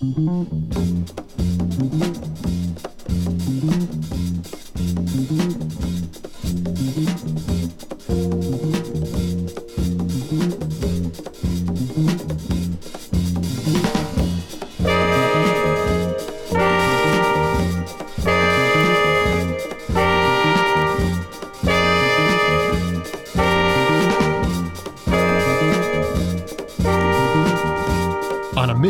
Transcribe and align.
On 0.00 0.44
a 2.02 2.07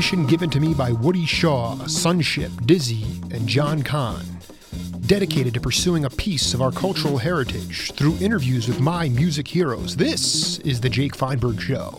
given 0.09 0.49
to 0.49 0.59
me 0.59 0.73
by 0.73 0.91
Woody 0.91 1.27
Shaw, 1.27 1.77
Sunship, 1.87 2.51
Dizzy, 2.65 3.05
and 3.31 3.47
John 3.47 3.83
Kahn, 3.83 4.25
dedicated 5.01 5.53
to 5.53 5.61
pursuing 5.61 6.07
a 6.07 6.11
piece 6.11 6.55
of 6.55 6.63
our 6.63 6.73
cultural 6.73 7.19
heritage 7.19 7.93
through 7.93 8.17
interviews 8.19 8.67
with 8.67 8.81
my 8.81 9.11
music 9.11 9.47
heroes, 9.47 9.97
this 9.97 10.61
is 10.61 10.81
The 10.81 10.89
Jake 10.89 11.15
Feinberg 11.15 11.61
Show. 11.61 11.91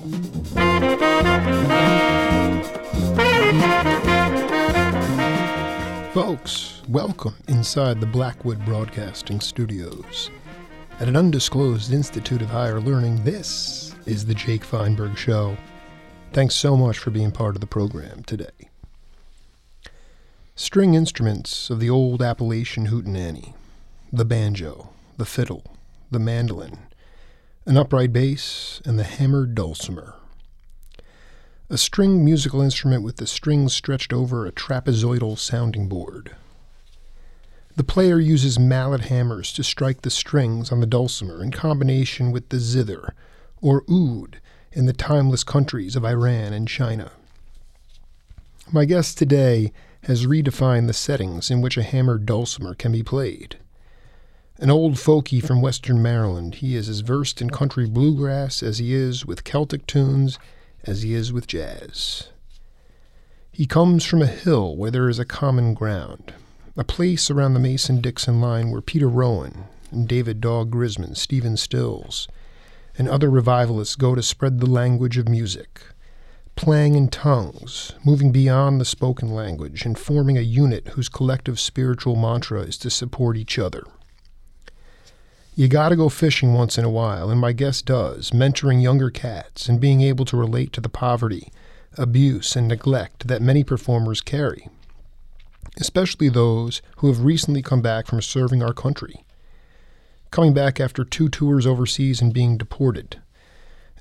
Folks, 6.12 6.82
welcome 6.88 7.36
inside 7.48 8.02
the 8.02 8.08
Blackwood 8.08 8.66
Broadcasting 8.66 9.40
Studios. 9.40 10.32
At 11.00 11.08
an 11.08 11.16
undisclosed 11.16 11.94
Institute 11.94 12.42
of 12.42 12.50
Higher 12.50 12.82
Learning, 12.82 13.24
this 13.24 13.94
is 14.08 14.26
The 14.26 14.34
Jake 14.34 14.64
Feinberg 14.64 15.16
Show. 15.16 15.56
Thanks 16.32 16.54
so 16.54 16.78
much 16.78 17.00
for 17.00 17.10
being 17.10 17.32
part 17.32 17.56
of 17.56 17.62
the 17.62 17.66
program 17.66 18.24
today. 18.24 18.70
String 20.56 20.94
instruments 20.94 21.72
of 21.72 21.80
the 21.80 21.90
old 21.90 22.22
Appalachian 22.22 22.88
hootenanny, 22.88 23.56
the 24.14 24.26
banjo, 24.26 24.90
the 25.18 25.26
fiddle, 25.26 25.64
the 26.12 26.20
mandolin, 26.20 26.78
an 27.66 27.78
upright 27.78 28.14
bass, 28.14 28.80
and 28.86 29.00
the 29.00 29.04
hammered 29.04 29.56
dulcimer. 29.56 30.14
A 31.68 31.80
string 31.80 32.24
musical 32.24 32.62
instrument 32.62 33.04
with 33.04 33.16
the 33.16 33.26
strings 33.26 33.74
stretched 33.74 34.14
over 34.14 34.46
a 34.46 34.52
trapezoidal 34.52 35.38
sounding 35.38 35.90
board. 35.90 36.36
The 37.76 37.84
player 37.84 38.20
uses 38.20 38.60
mallet 38.60 39.02
hammers 39.02 39.52
to 39.54 39.64
strike 39.64 40.04
the 40.04 40.12
strings 40.12 40.72
on 40.72 40.80
the 40.80 40.86
dulcimer 40.86 41.42
in 41.42 41.50
combination 41.50 42.32
with 42.32 42.50
the 42.50 42.60
zither, 42.60 43.16
or 43.62 43.84
oud, 43.90 44.40
in 44.72 44.86
the 44.86 44.94
timeless 44.94 45.44
countries 45.44 45.96
of 45.96 46.06
Iran 46.06 46.54
and 46.54 46.68
China. 46.68 47.12
My 48.72 48.86
guest 48.86 49.18
today 49.18 49.72
has 50.04 50.28
redefined 50.28 50.88
the 50.88 50.94
settings 50.94 51.50
in 51.50 51.62
which 51.62 51.78
a 51.78 51.84
hammered 51.84 52.26
dulcimer 52.26 52.76
can 52.76 52.92
be 52.92 53.04
played. 53.04 53.58
An 54.60 54.70
old 54.70 54.96
folkie 54.96 55.44
from 55.44 55.62
western 55.62 56.02
Maryland, 56.02 56.56
he 56.56 56.76
is 56.76 56.90
as 56.90 57.00
versed 57.00 57.42
in 57.42 57.50
country 57.50 57.88
bluegrass 57.88 58.62
as 58.62 58.78
he 58.78 58.94
is 58.94 59.26
with 59.26 59.44
Celtic 59.44 59.88
tunes, 59.88 60.38
as 60.84 61.02
he 61.02 61.14
is 61.14 61.34
with 61.34 61.48
jazz. 61.48 62.30
He 63.52 63.66
comes 63.66 64.06
from 64.06 64.22
a 64.22 64.28
hill 64.28 64.76
where 64.76 64.92
there 64.92 65.10
is 65.10 65.20
a 65.20 65.26
common 65.26 65.74
ground, 65.74 66.34
a 66.78 66.84
place 66.84 67.30
around 67.30 67.54
the 67.54 67.60
Mason 67.60 68.02
Dixon 68.02 68.40
line 68.40 68.70
where 68.70 68.82
Peter 68.82 69.10
Rowan 69.10 69.66
and 69.92 70.08
David 70.08 70.40
Dawg 70.40 70.72
Grisman, 70.72 71.16
Stephen 71.16 71.58
Stills, 71.58 72.28
and 72.98 73.08
other 73.08 73.30
revivalists 73.30 73.96
go 73.96 74.16
to 74.16 74.22
spread 74.24 74.60
the 74.60 74.70
language 74.70 75.18
of 75.18 75.30
music, 75.30 75.82
playing 76.56 76.96
in 76.96 77.08
tongues, 77.08 77.94
moving 78.04 78.32
beyond 78.32 78.82
the 78.82 78.86
spoken 78.86 79.34
language, 79.34 79.86
and 79.86 79.98
forming 79.98 80.38
a 80.38 80.42
unit 80.42 80.90
whose 80.90 81.08
collective 81.08 81.60
spiritual 81.60 82.16
mantra 82.16 82.62
is 82.62 82.78
to 82.78 82.90
support 82.90 83.38
each 83.38 83.58
other. 83.58 83.84
You 85.56 85.68
gotta 85.68 85.96
go 85.96 86.10
fishing 86.10 86.54
once 86.54 86.78
in 86.78 86.86
a 86.86 86.90
while, 86.90 87.30
and 87.30 87.40
my 87.40 87.52
guest 87.52 87.86
does, 87.86 88.32
mentoring 88.32 88.82
younger 88.82 89.10
cats 89.10 89.70
and 89.70 89.80
being 89.80 90.02
able 90.02 90.26
to 90.26 90.38
relate 90.38 90.74
to 90.74 90.82
the 90.82 90.90
poverty, 90.90 91.52
abuse, 91.98 92.56
and 92.56 92.68
neglect 92.68 93.28
that 93.28 93.42
many 93.42 93.64
performers 93.64 94.22
carry, 94.22 94.68
especially 95.80 96.30
those 96.30 96.82
who 96.98 97.08
have 97.08 97.24
recently 97.24 97.62
come 97.62 97.82
back 97.82 98.08
from 98.08 98.22
serving 98.22 98.62
our 98.62 98.74
country 98.74 99.24
coming 100.32 100.54
back 100.54 100.80
after 100.80 101.04
two 101.04 101.30
tours 101.30 101.66
overseas 101.66 102.22
and 102.22 102.34
being 102.34 102.58
deported, 102.58 103.22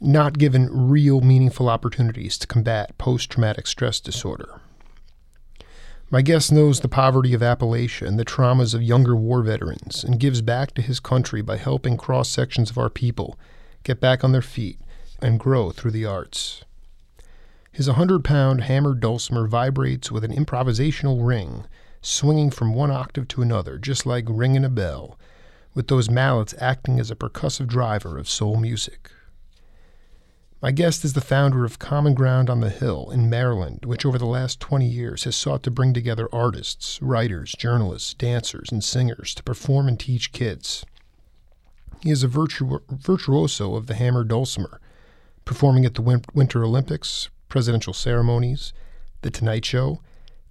not 0.00 0.38
given 0.38 0.68
real 0.70 1.20
meaningful 1.20 1.68
opportunities 1.68 2.38
to 2.38 2.46
combat 2.46 2.96
post 2.98 3.30
traumatic 3.30 3.66
stress 3.66 4.00
disorder. 4.00 4.60
My 6.10 6.22
guest 6.22 6.50
knows 6.50 6.80
the 6.80 6.88
poverty 6.88 7.34
of 7.34 7.42
Appalachia 7.42 8.06
and 8.06 8.18
the 8.18 8.24
traumas 8.24 8.74
of 8.74 8.82
younger 8.82 9.14
war 9.14 9.42
veterans 9.42 10.02
and 10.02 10.18
gives 10.18 10.40
back 10.40 10.72
to 10.74 10.82
his 10.82 11.00
country 11.00 11.42
by 11.42 11.58
helping 11.58 11.98
cross 11.98 12.30
sections 12.30 12.70
of 12.70 12.78
our 12.78 12.88
people 12.88 13.38
get 13.82 14.00
back 14.00 14.24
on 14.24 14.32
their 14.32 14.40
feet 14.40 14.78
and 15.20 15.38
grow 15.38 15.70
through 15.70 15.90
the 15.90 16.06
arts. 16.06 16.64
His 17.70 17.88
100 17.88 18.24
pound 18.24 18.62
hammered 18.62 19.00
dulcimer 19.00 19.46
vibrates 19.46 20.10
with 20.10 20.24
an 20.24 20.34
improvisational 20.34 21.26
ring, 21.26 21.64
swinging 22.00 22.50
from 22.50 22.74
one 22.74 22.90
octave 22.90 23.28
to 23.28 23.42
another, 23.42 23.76
just 23.76 24.06
like 24.06 24.24
ringing 24.28 24.64
a 24.64 24.70
bell, 24.70 25.18
with 25.74 25.88
those 25.88 26.10
mallets 26.10 26.54
acting 26.58 26.98
as 26.98 27.10
a 27.10 27.16
percussive 27.16 27.66
driver 27.66 28.18
of 28.18 28.28
soul 28.28 28.56
music. 28.56 29.10
My 30.60 30.72
guest 30.72 31.04
is 31.04 31.12
the 31.12 31.20
founder 31.20 31.64
of 31.64 31.78
Common 31.78 32.14
Ground 32.14 32.50
on 32.50 32.58
the 32.58 32.68
Hill 32.68 33.10
in 33.10 33.30
Maryland, 33.30 33.84
which 33.84 34.04
over 34.04 34.18
the 34.18 34.26
last 34.26 34.58
20 34.58 34.86
years 34.86 35.22
has 35.22 35.36
sought 35.36 35.62
to 35.62 35.70
bring 35.70 35.94
together 35.94 36.28
artists, 36.32 37.00
writers, 37.00 37.52
journalists, 37.56 38.12
dancers, 38.12 38.68
and 38.72 38.82
singers 38.82 39.36
to 39.36 39.44
perform 39.44 39.86
and 39.86 40.00
teach 40.00 40.32
kids. 40.32 40.84
He 42.02 42.10
is 42.10 42.24
a 42.24 42.28
virtu- 42.28 42.80
virtuoso 42.90 43.76
of 43.76 43.86
the 43.86 43.94
hammer 43.94 44.24
dulcimer, 44.24 44.80
performing 45.44 45.84
at 45.84 45.94
the 45.94 46.02
Win- 46.02 46.24
Winter 46.34 46.64
Olympics, 46.64 47.30
presidential 47.48 47.92
ceremonies, 47.92 48.72
the 49.22 49.30
Tonight 49.30 49.64
Show, 49.64 50.00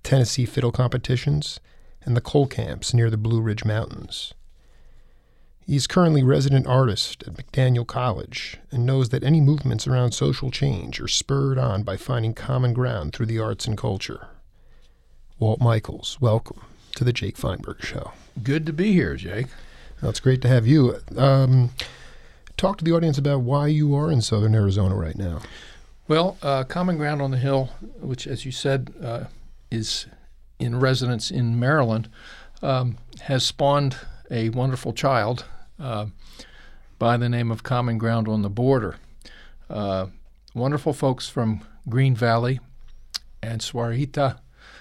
Tennessee 0.03 0.45
fiddle 0.45 0.71
competitions, 0.71 1.59
and 2.03 2.15
the 2.15 2.21
coal 2.21 2.47
camps 2.47 2.93
near 2.93 3.09
the 3.09 3.17
Blue 3.17 3.41
Ridge 3.41 3.65
Mountains. 3.65 4.33
He 5.67 5.75
is 5.75 5.85
currently 5.85 6.23
resident 6.23 6.65
artist 6.65 7.25
at 7.27 7.33
McDaniel 7.33 7.85
College 7.85 8.55
and 8.71 8.85
knows 8.85 9.09
that 9.09 9.21
any 9.21 9.41
movements 9.41 9.85
around 9.85 10.13
social 10.13 10.49
change 10.49 11.01
are 11.01 11.09
spurred 11.09 11.57
on 11.57 11.83
by 11.83 11.97
finding 11.97 12.33
common 12.33 12.71
ground 12.71 13.11
through 13.11 13.25
the 13.25 13.39
arts 13.39 13.67
and 13.67 13.77
culture. 13.77 14.29
Walt 15.39 15.59
Michaels, 15.59 16.19
welcome 16.21 16.61
to 16.95 17.03
the 17.03 17.11
Jake 17.11 17.35
Feinberg 17.35 17.83
Show. 17.83 18.13
Good 18.41 18.65
to 18.65 18.71
be 18.71 18.93
here, 18.93 19.17
Jake. 19.17 19.47
Well, 20.01 20.09
it's 20.09 20.21
great 20.21 20.41
to 20.43 20.47
have 20.47 20.65
you. 20.65 21.01
Um, 21.17 21.71
talk 22.55 22.77
to 22.77 22.85
the 22.85 22.93
audience 22.93 23.17
about 23.17 23.41
why 23.41 23.67
you 23.67 23.93
are 23.93 24.09
in 24.09 24.21
southern 24.21 24.55
Arizona 24.55 24.95
right 24.95 25.17
now. 25.17 25.41
Well, 26.07 26.37
uh, 26.41 26.63
Common 26.63 26.95
Ground 26.95 27.21
on 27.21 27.31
the 27.31 27.37
Hill, 27.37 27.71
which, 27.99 28.25
as 28.25 28.45
you 28.45 28.53
said, 28.53 28.93
uh, 29.03 29.25
is 29.69 30.05
in 30.59 30.79
residence 30.79 31.29
in 31.29 31.59
Maryland, 31.59 32.07
um, 32.61 32.99
has 33.23 33.45
spawned 33.45 33.97
a 34.31 34.47
wonderful 34.47 34.93
child 34.93 35.43
uh, 35.79 36.07
by 36.99 37.17
the 37.17 37.29
name 37.29 37.51
of 37.51 37.63
Common 37.63 37.97
Ground 37.97 38.27
on 38.27 38.41
the 38.41 38.49
Border. 38.49 38.97
Uh, 39.69 40.07
wonderful 40.53 40.93
folks 40.93 41.29
from 41.29 41.61
Green 41.89 42.15
Valley 42.15 42.59
and 43.41 43.61
Sahuarita 43.61 44.39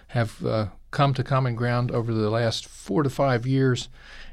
have 0.09 0.45
uh, 0.45 0.67
come 0.91 1.15
to 1.15 1.25
Common 1.25 1.55
Ground 1.55 1.91
over 1.91 2.13
the 2.13 2.31
last 2.31 2.67
four 2.67 3.03
to 3.03 3.11
five 3.11 3.47
years 3.47 3.89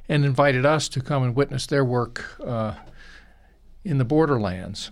and 0.08 0.26
invited 0.26 0.66
us 0.66 0.88
to 0.90 1.02
come 1.02 1.24
and 1.24 1.36
witness 1.36 1.66
their 1.66 1.84
work 1.84 2.40
uh, 2.46 2.76
in 3.84 3.98
the 3.98 4.06
borderlands. 4.06 4.92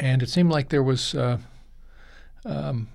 And 0.00 0.22
it 0.22 0.28
seemed 0.28 0.50
like 0.50 0.68
there 0.68 0.82
was 0.82 1.14
uh, 1.14 1.38
um, 2.44 2.88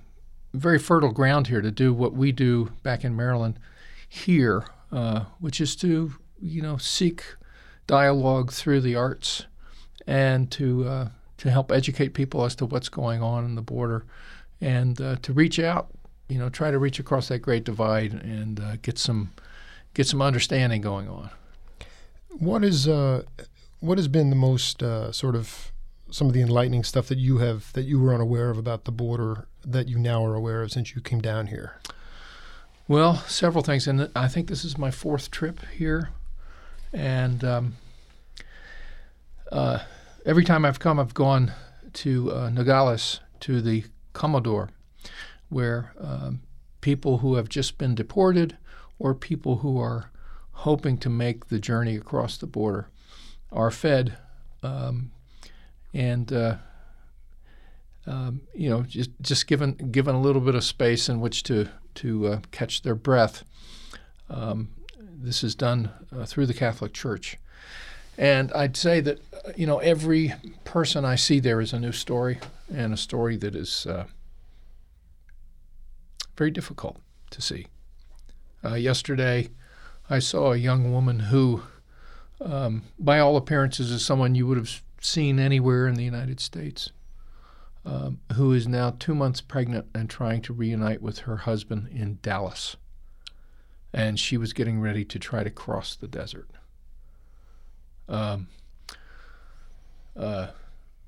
very 0.53 0.80
fertile 0.80 1.12
ground 1.12 1.47
here 1.47 1.62
to 1.62 1.72
do 1.72 1.94
what 1.94 2.13
we 2.13 2.31
do 2.31 2.71
back 2.83 3.04
in 3.04 3.16
Maryland 3.16 3.60
here, 4.07 4.66
uh, 4.92 5.25
which 5.39 5.62
is 5.62 5.75
to 5.77 6.13
you 6.42 6.62
know 6.62 6.77
seek 6.77 7.24
dialogue 7.89 8.51
through 8.51 8.80
the 8.80 8.95
arts 8.95 9.47
and 10.06 10.51
to 10.51 10.88
uh, 10.88 11.09
to 11.38 11.50
help 11.50 11.71
educate 11.71 12.13
people 12.13 12.45
as 12.45 12.53
to 12.53 12.63
what's 12.63 12.88
going 12.88 13.24
on 13.24 13.44
in 13.44 13.56
the 13.56 13.63
border 13.63 14.06
and 14.62 15.01
uh, 15.01 15.15
to 15.24 15.33
reach 15.33 15.57
out 15.57 15.89
you 16.27 16.38
know 16.38 16.50
try 16.50 16.69
to 16.69 16.77
reach 16.77 17.00
across 17.00 17.30
that 17.30 17.39
great 17.39 17.63
divide 17.63 18.13
and 18.13 18.59
uh, 18.59 18.75
get 18.83 19.00
some 19.00 19.31
get 19.95 20.06
some 20.06 20.21
understanding 20.21 20.81
going 20.81 21.09
on. 21.09 21.31
What 22.38 22.63
is 22.63 22.88
uh, 22.88 23.24
what 23.80 23.97
has 23.97 24.07
been 24.07 24.30
the 24.30 24.35
most 24.35 24.83
uh, 24.83 25.12
sort 25.12 25.35
of 25.35 25.71
some 26.12 26.27
of 26.27 26.33
the 26.33 26.42
enlightening 26.42 26.83
stuff 26.83 27.07
that 27.07 27.18
you 27.18 27.39
have 27.39 27.74
that 27.74 27.85
you 27.85 28.00
were 28.00 28.13
unaware 28.13 28.51
of 28.51 28.59
about 28.59 28.85
the 28.85 28.92
border 28.92 29.47
that 29.65 29.88
you 29.88 29.97
now 29.97 30.24
are 30.24 30.35
aware 30.35 30.62
of 30.62 30.71
since 30.71 30.94
you 30.94 31.01
came 31.01 31.21
down 31.21 31.47
here? 31.47 31.80
Well 32.88 33.15
several 33.27 33.63
things 33.63 33.88
and 33.88 34.09
i 34.15 34.27
think 34.27 34.47
this 34.47 34.65
is 34.65 34.77
my 34.77 34.92
fourth 34.92 35.30
trip 35.30 35.59
here 35.74 36.09
and 36.94 37.44
um, 37.44 37.75
uh, 39.51 39.80
every 40.25 40.44
time 40.44 40.65
I've 40.65 40.80
come, 40.80 41.00
I've 41.00 41.13
gone 41.13 41.53
to 41.94 42.31
uh, 42.31 42.50
Nogales 42.50 43.19
to 43.41 43.62
the 43.62 43.83
Comedor, 44.13 44.69
where 45.50 45.94
um, 46.00 46.41
people 46.81 47.19
who 47.19 47.36
have 47.36 47.50
just 47.50 47.77
been 47.77 47.95
deported 47.95 48.57
or 48.97 49.13
people 49.13 49.57
who 49.57 49.80
are 49.80 50.12
hoping 50.51 50.97
to 50.97 51.09
make 51.09 51.47
the 51.47 51.59
journey 51.59 51.95
across 51.95 52.38
the 52.38 52.47
border 52.47 52.89
are 53.51 53.71
fed 53.71 54.18
um, 54.62 55.12
and 55.94 56.31
uh, 56.33 56.56
um, 58.06 58.42
you 58.53 58.69
know 58.69 58.83
just 58.83 59.12
just 59.21 59.47
given 59.47 59.74
given 59.92 60.15
a 60.15 60.21
little 60.21 60.42
bit 60.42 60.56
of 60.56 60.63
space 60.63 61.09
in 61.09 61.19
which 61.19 61.44
to 61.44 61.69
to 61.95 62.27
uh, 62.27 62.39
catch 62.51 62.81
their 62.81 62.95
breath. 62.95 63.44
Um, 64.30 64.69
this 65.21 65.44
is 65.44 65.56
done 65.56 65.92
uh, 66.16 66.25
through 66.25 66.45
the 66.45 66.54
Catholic 66.54 66.94
Church, 66.94 67.38
and 68.18 68.51
I'd 68.54 68.77
say 68.77 69.01
that 69.01 69.19
uh, 69.33 69.51
you 69.56 69.68
know 69.68 69.80
every 69.80 70.33
person 70.63 71.06
I 71.06 71.16
see 71.16 71.39
there 71.39 71.62
is 71.62 71.74
a 71.74 71.80
new 71.80 71.92
story 71.92 72.39
and 72.74 72.94
a 72.94 72.98
story 72.98 73.36
that 73.38 73.56
is 73.56 73.86
uh, 73.86 74.06
very 76.38 76.51
difficult 76.51 76.98
to 77.31 77.42
see. 77.42 77.68
Uh, 78.63 78.75
yesterday, 78.75 79.50
I 80.10 80.19
saw 80.19 80.54
a 80.54 80.57
young 80.57 80.92
woman 80.92 81.19
who, 81.19 81.63
um, 82.42 82.83
by 82.98 83.19
all 83.19 83.38
appearances, 83.38 83.92
is 83.92 84.06
someone 84.06 84.36
you 84.36 84.48
would 84.48 84.57
have 84.57 84.81
seen 85.01 85.39
anywhere 85.39 85.88
in 85.88 85.95
the 85.95 86.04
United 86.04 86.39
States, 86.39 86.92
um, 87.86 88.19
who 88.36 88.51
is 88.54 88.68
now 88.68 88.95
two 89.00 89.16
months 89.16 89.42
pregnant 89.42 89.88
and 89.94 90.10
trying 90.10 90.42
to 90.42 90.54
reunite 90.54 91.01
with 91.01 91.19
her 91.19 91.38
husband 91.38 91.88
in 91.94 92.19
Dallas. 92.21 92.75
And 93.94 94.19
she 94.19 94.38
was 94.38 94.53
getting 94.53 94.80
ready 94.80 95.03
to 95.06 95.18
try 95.19 95.44
to 95.44 95.50
cross 95.50 95.95
the 95.95 96.07
desert. 96.07 96.50
Um, 98.07 98.47
uh, 100.15 100.47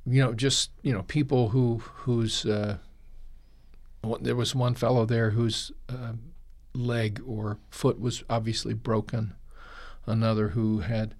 you 0.05 0.21
know, 0.21 0.33
just 0.33 0.71
you 0.81 0.93
know, 0.93 1.03
people 1.03 1.49
who 1.49 1.77
whose 1.77 2.45
uh, 2.45 2.77
there 4.19 4.35
was 4.35 4.55
one 4.55 4.73
fellow 4.73 5.05
there 5.05 5.31
whose 5.31 5.71
uh, 5.89 6.13
leg 6.73 7.21
or 7.25 7.57
foot 7.69 7.99
was 7.99 8.23
obviously 8.29 8.73
broken, 8.73 9.35
another 10.05 10.49
who 10.49 10.79
had 10.79 11.15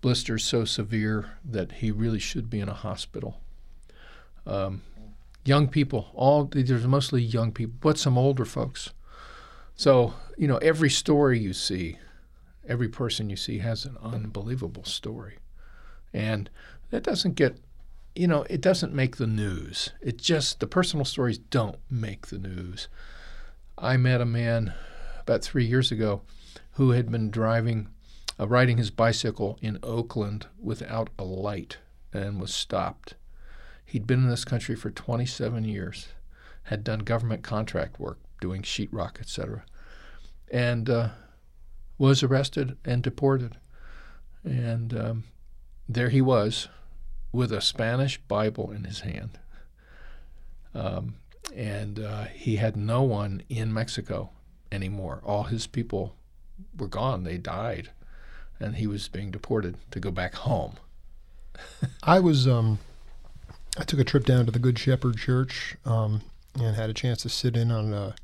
blisters 0.00 0.44
so 0.44 0.64
severe 0.64 1.36
that 1.44 1.72
he 1.72 1.90
really 1.90 2.18
should 2.18 2.50
be 2.50 2.60
in 2.60 2.68
a 2.68 2.74
hospital. 2.74 3.40
Um, 4.46 4.82
young 5.44 5.68
people, 5.68 6.10
all 6.14 6.44
there's 6.44 6.86
mostly 6.86 7.22
young 7.22 7.52
people, 7.52 7.74
but 7.80 7.98
some 7.98 8.18
older 8.18 8.44
folks. 8.44 8.90
So 9.78 10.12
you 10.36 10.48
know, 10.48 10.58
every 10.58 10.90
story 10.90 11.38
you 11.38 11.52
see, 11.52 11.98
every 12.68 12.88
person 12.88 13.30
you 13.30 13.36
see 13.36 13.58
has 13.58 13.84
an 13.84 13.96
unbelievable 14.02 14.84
story, 14.84 15.38
and 16.12 16.50
that 16.90 17.04
doesn't 17.04 17.36
get 17.36 17.58
you 18.18 18.26
know, 18.26 18.42
it 18.50 18.60
doesn't 18.60 18.92
make 18.92 19.16
the 19.16 19.28
news. 19.28 19.90
It 20.00 20.18
just, 20.18 20.58
the 20.58 20.66
personal 20.66 21.04
stories 21.04 21.38
don't 21.38 21.76
make 21.88 22.26
the 22.26 22.38
news. 22.38 22.88
I 23.78 23.96
met 23.96 24.20
a 24.20 24.26
man 24.26 24.74
about 25.20 25.44
three 25.44 25.64
years 25.64 25.92
ago 25.92 26.22
who 26.72 26.90
had 26.90 27.12
been 27.12 27.30
driving, 27.30 27.86
uh, 28.40 28.48
riding 28.48 28.76
his 28.76 28.90
bicycle 28.90 29.56
in 29.62 29.78
Oakland 29.84 30.46
without 30.60 31.10
a 31.16 31.22
light 31.22 31.78
and 32.12 32.40
was 32.40 32.52
stopped. 32.52 33.14
He'd 33.84 34.08
been 34.08 34.24
in 34.24 34.30
this 34.30 34.44
country 34.44 34.74
for 34.74 34.90
27 34.90 35.64
years, 35.64 36.08
had 36.64 36.82
done 36.82 37.00
government 37.00 37.44
contract 37.44 38.00
work, 38.00 38.18
doing 38.40 38.62
sheetrock, 38.62 39.20
etc., 39.20 39.64
and 40.50 40.88
uh, 40.88 41.08
was 41.98 42.22
arrested 42.22 42.76
and 42.84 43.02
deported. 43.02 43.56
And 44.44 44.96
um, 44.96 45.24
there 45.88 46.08
he 46.08 46.22
was 46.22 46.68
with 47.32 47.52
a 47.52 47.60
Spanish 47.60 48.18
Bible 48.18 48.70
in 48.70 48.84
his 48.84 49.00
hand. 49.00 49.38
Um, 50.74 51.14
and 51.54 51.98
uh, 51.98 52.24
he 52.24 52.56
had 52.56 52.76
no 52.76 53.02
one 53.02 53.42
in 53.48 53.72
Mexico 53.72 54.30
anymore. 54.70 55.20
All 55.24 55.44
his 55.44 55.66
people 55.66 56.14
were 56.76 56.88
gone, 56.88 57.24
they 57.24 57.38
died. 57.38 57.90
And 58.60 58.76
he 58.76 58.86
was 58.86 59.08
being 59.08 59.30
deported 59.30 59.76
to 59.92 60.00
go 60.00 60.10
back 60.10 60.34
home. 60.34 60.74
I 62.02 62.20
was, 62.20 62.46
um, 62.46 62.78
I 63.78 63.84
took 63.84 64.00
a 64.00 64.04
trip 64.04 64.24
down 64.24 64.46
to 64.46 64.52
the 64.52 64.58
Good 64.58 64.78
Shepherd 64.78 65.16
Church 65.16 65.76
um, 65.84 66.22
and 66.54 66.74
had 66.74 66.90
a 66.90 66.94
chance 66.94 67.22
to 67.22 67.28
sit 67.28 67.56
in 67.56 67.70
on 67.70 67.92
a, 67.92 68.14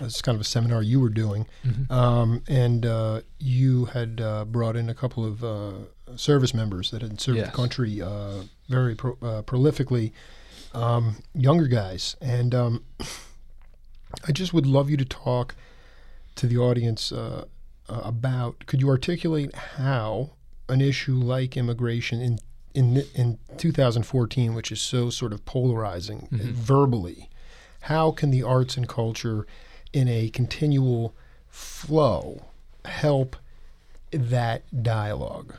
it's 0.00 0.22
kind 0.22 0.34
of 0.34 0.40
a 0.40 0.44
seminar 0.44 0.82
you 0.82 1.00
were 1.00 1.08
doing, 1.08 1.46
mm-hmm. 1.64 1.92
um, 1.92 2.42
and 2.48 2.84
uh, 2.84 3.22
you 3.38 3.86
had 3.86 4.20
uh, 4.20 4.44
brought 4.44 4.76
in 4.76 4.88
a 4.88 4.94
couple 4.94 5.24
of 5.24 5.42
uh, 5.44 5.72
service 6.16 6.54
members 6.54 6.90
that 6.90 7.02
had 7.02 7.20
served 7.20 7.38
yes. 7.38 7.50
the 7.50 7.56
country 7.56 8.02
uh, 8.02 8.42
very 8.68 8.94
pro- 8.94 9.18
uh, 9.22 9.42
prolifically, 9.42 10.12
um, 10.74 11.16
younger 11.34 11.66
guys. 11.66 12.16
And 12.20 12.54
um, 12.54 12.84
I 14.26 14.32
just 14.32 14.52
would 14.52 14.66
love 14.66 14.90
you 14.90 14.96
to 14.96 15.04
talk 15.04 15.54
to 16.36 16.46
the 16.46 16.58
audience 16.58 17.12
uh, 17.12 17.46
about 17.88 18.66
could 18.66 18.80
you 18.80 18.88
articulate 18.88 19.54
how 19.54 20.30
an 20.68 20.80
issue 20.80 21.14
like 21.14 21.56
immigration 21.56 22.20
in 22.20 22.38
in 22.74 23.04
in 23.14 23.38
2014, 23.56 24.54
which 24.54 24.70
is 24.70 24.80
so 24.80 25.10
sort 25.10 25.32
of 25.32 25.44
polarizing 25.44 26.28
mm-hmm. 26.30 26.52
verbally, 26.52 27.30
how 27.82 28.10
can 28.10 28.30
the 28.30 28.42
arts 28.42 28.76
and 28.76 28.88
culture, 28.88 29.46
in 29.96 30.08
a 30.08 30.28
continual 30.28 31.14
flow, 31.48 32.42
help 32.84 33.34
that 34.10 34.62
dialogue? 34.82 35.54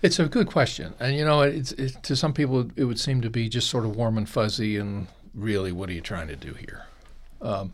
It's 0.00 0.20
a 0.20 0.26
good 0.26 0.46
question, 0.46 0.94
and 1.00 1.16
you 1.16 1.24
know, 1.24 1.42
it's, 1.42 1.72
it, 1.72 2.00
to 2.04 2.14
some 2.14 2.32
people 2.32 2.70
it 2.76 2.84
would 2.84 3.00
seem 3.00 3.20
to 3.22 3.28
be 3.28 3.48
just 3.48 3.68
sort 3.68 3.84
of 3.84 3.96
warm 3.96 4.16
and 4.16 4.28
fuzzy, 4.28 4.76
and 4.76 5.08
really, 5.34 5.72
what 5.72 5.90
are 5.90 5.92
you 5.92 6.00
trying 6.00 6.28
to 6.28 6.36
do 6.36 6.54
here? 6.54 6.84
Um, 7.42 7.72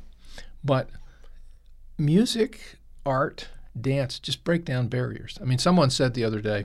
but 0.65 0.89
music, 1.99 2.79
art, 3.05 3.49
dance 3.79 4.19
just 4.19 4.43
break 4.43 4.65
down 4.65 4.89
barriers. 4.89 5.39
I 5.41 5.45
mean, 5.45 5.59
someone 5.59 5.91
said 5.91 6.15
the 6.15 6.25
other 6.25 6.41
day, 6.41 6.65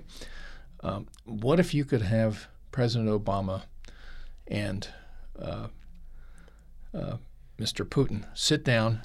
um, 0.82 1.08
"What 1.26 1.60
if 1.60 1.74
you 1.74 1.84
could 1.84 2.04
have 2.04 2.48
President 2.72 3.10
Obama 3.10 3.64
and 4.48 4.88
uh, 5.38 5.68
uh, 6.94 7.18
Mr. 7.62 7.86
Putin 7.86 8.26
sit 8.34 8.64
down 8.64 9.02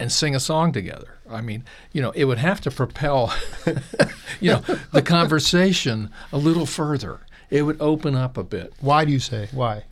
and 0.00 0.10
sing 0.10 0.34
a 0.34 0.40
song 0.40 0.72
together. 0.72 1.18
I 1.30 1.40
mean, 1.40 1.64
you 1.92 2.02
know, 2.02 2.10
it 2.10 2.24
would 2.24 2.38
have 2.38 2.60
to 2.62 2.70
propel, 2.70 3.32
you 4.40 4.50
know, 4.50 4.62
the 4.92 5.02
conversation 5.02 6.10
a 6.32 6.38
little 6.38 6.66
further. 6.66 7.20
It 7.50 7.62
would 7.62 7.80
open 7.80 8.16
up 8.16 8.36
a 8.36 8.42
bit. 8.42 8.72
Why 8.80 9.04
do 9.04 9.12
you 9.12 9.20
say 9.20 9.48
why? 9.52 9.84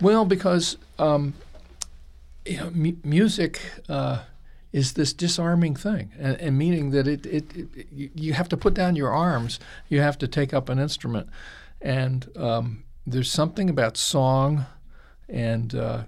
Well, 0.00 0.24
because 0.24 0.76
um, 0.98 1.34
you 2.44 2.56
know, 2.56 2.66
m- 2.66 3.00
music 3.04 3.60
uh, 3.88 4.22
is 4.72 4.94
this 4.94 5.12
disarming 5.12 5.76
thing, 5.76 6.10
and, 6.18 6.36
and 6.40 6.58
meaning 6.58 6.90
that 6.90 7.06
it, 7.06 7.24
it, 7.26 7.44
it, 7.56 7.86
you 7.92 8.32
have 8.32 8.48
to 8.48 8.56
put 8.56 8.74
down 8.74 8.96
your 8.96 9.10
arms, 9.10 9.60
you 9.88 10.00
have 10.00 10.18
to 10.18 10.26
take 10.26 10.52
up 10.52 10.68
an 10.68 10.78
instrument, 10.78 11.28
and 11.80 12.28
um, 12.36 12.84
there's 13.06 13.30
something 13.30 13.70
about 13.70 13.96
song, 13.96 14.66
and 15.28 15.74
uh, 15.74 16.04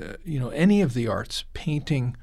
uh, 0.00 0.14
you 0.24 0.40
know, 0.40 0.48
any 0.50 0.82
of 0.82 0.94
the 0.94 1.06
arts, 1.06 1.44
painting 1.54 2.16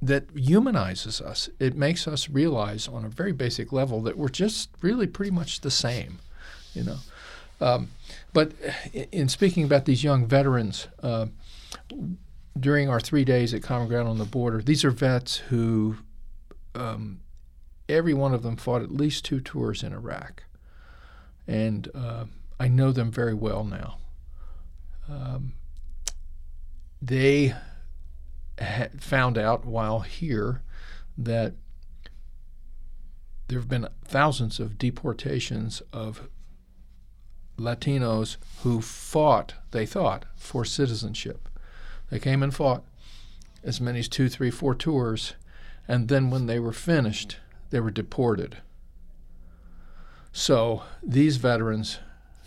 that 0.00 0.24
humanizes 0.34 1.20
us. 1.20 1.48
It 1.60 1.76
makes 1.76 2.08
us 2.08 2.28
realize 2.28 2.88
on 2.88 3.04
a 3.04 3.08
very 3.08 3.32
basic 3.32 3.72
level 3.72 4.02
that 4.02 4.18
we're 4.18 4.28
just 4.28 4.70
really 4.80 5.06
pretty 5.06 5.30
much 5.30 5.60
the 5.60 5.70
same, 5.70 6.18
you 6.74 6.82
know. 6.82 6.96
Um, 7.60 7.90
but 8.32 8.52
in 9.12 9.28
speaking 9.28 9.62
about 9.62 9.84
these 9.84 10.02
young 10.02 10.26
veterans, 10.26 10.88
uh, 11.02 11.26
during 12.58 12.88
our 12.88 13.00
three 13.00 13.24
days 13.24 13.54
at 13.54 13.62
Common 13.62 13.86
Ground 13.86 14.08
on 14.08 14.18
the 14.18 14.24
Border, 14.24 14.60
these 14.60 14.84
are 14.84 14.90
vets 14.90 15.36
who, 15.36 15.96
um, 16.74 17.20
every 17.88 18.12
one 18.12 18.34
of 18.34 18.42
them 18.42 18.56
fought 18.56 18.82
at 18.82 18.90
least 18.90 19.24
two 19.24 19.40
tours 19.40 19.84
in 19.84 19.92
Iraq. 19.92 20.42
And 21.46 21.88
uh, 21.94 22.24
I 22.58 22.66
know 22.66 22.90
them 22.90 23.12
very 23.12 23.34
well 23.34 23.62
now. 23.62 23.98
Um, 25.08 25.54
they 27.02 27.54
found 29.00 29.36
out 29.36 29.64
while 29.64 30.00
here 30.00 30.62
that 31.18 31.54
there 33.48 33.58
have 33.58 33.68
been 33.68 33.88
thousands 34.04 34.60
of 34.60 34.78
deportations 34.78 35.82
of 35.92 36.28
Latinos 37.58 38.36
who 38.62 38.80
fought, 38.80 39.54
they 39.72 39.84
thought, 39.84 40.26
for 40.36 40.64
citizenship. 40.64 41.48
They 42.08 42.20
came 42.20 42.42
and 42.42 42.54
fought 42.54 42.84
as 43.64 43.80
many 43.80 43.98
as 43.98 44.08
two, 44.08 44.28
three, 44.28 44.50
four 44.50 44.74
tours, 44.74 45.34
and 45.88 46.08
then 46.08 46.30
when 46.30 46.46
they 46.46 46.60
were 46.60 46.72
finished, 46.72 47.38
they 47.70 47.80
were 47.80 47.90
deported. 47.90 48.58
So 50.32 50.84
these 51.02 51.36
veterans, 51.36 51.98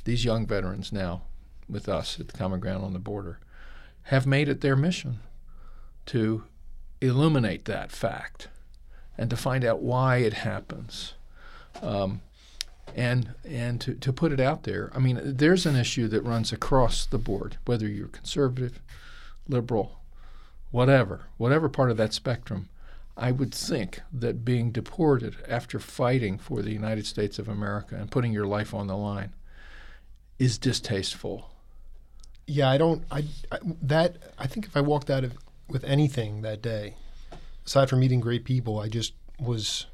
these 0.06 0.26
young 0.26 0.48
veterans 0.48 0.92
now 0.92 1.24
with 1.68 1.90
us 1.90 2.20
at 2.20 2.30
the 2.30 2.38
Common 2.38 2.60
Ground 2.62 2.84
on 2.84 2.94
the 2.94 3.00
Border, 3.00 3.40
have 4.06 4.26
made 4.28 4.50
it 4.50 4.62
their 4.62 4.76
mission 4.76 5.20
to 6.06 6.44
illuminate 7.02 7.66
that 7.66 7.92
fact 7.92 8.50
and 9.18 9.30
to 9.30 9.38
find 9.38 9.64
out 9.64 9.82
why 9.82 10.18
it 10.18 10.34
happens. 10.34 11.14
Um, 11.82 12.22
and 12.96 13.34
and 13.44 13.82
to, 13.82 13.96
to 13.96 14.14
put 14.14 14.32
it 14.32 14.40
out 14.40 14.64
there. 14.64 14.92
I 14.94 15.00
mean, 15.00 15.20
there's 15.24 15.66
an 15.66 15.76
issue 15.76 16.08
that 16.10 16.22
runs 16.22 16.54
across 16.54 17.06
the 17.06 17.18
board, 17.18 17.58
whether 17.66 17.88
you're 17.88 18.08
conservative, 18.08 18.80
liberal, 19.48 20.00
whatever, 20.72 21.26
whatever 21.38 21.68
part 21.68 21.92
of 21.92 21.98
that 21.98 22.14
spectrum, 22.14 22.70
I 23.18 23.32
would 23.32 23.54
think 23.54 24.02
that 24.14 24.46
being 24.46 24.72
deported 24.72 25.36
after 25.48 25.80
fighting 25.80 26.38
for 26.38 26.62
the 26.62 26.72
United 26.72 27.06
States 27.06 27.40
of 27.40 27.48
America 27.48 27.96
and 27.96 28.12
putting 28.12 28.34
your 28.34 28.48
life 28.48 28.74
on 28.74 28.88
the 28.88 28.98
line 28.98 29.34
is 30.38 30.58
distasteful. 30.58 31.50
Yeah, 32.48 32.70
I 32.70 32.78
don't. 32.78 33.04
I, 33.12 33.26
I 33.52 33.58
that 33.82 34.18
I 34.38 34.48
think 34.48 34.66
if 34.66 34.78
I 34.78 34.82
walked 34.82 35.10
out 35.10 35.24
of 35.24 35.34
with 35.68 35.84
anything 35.84 36.42
that 36.44 36.62
day, 36.62 36.96
aside 37.66 37.90
from 37.90 38.00
meeting 38.00 38.20
great 38.20 38.44
people, 38.46 38.80
I 38.80 38.88
just 38.88 39.14
was. 39.40 39.88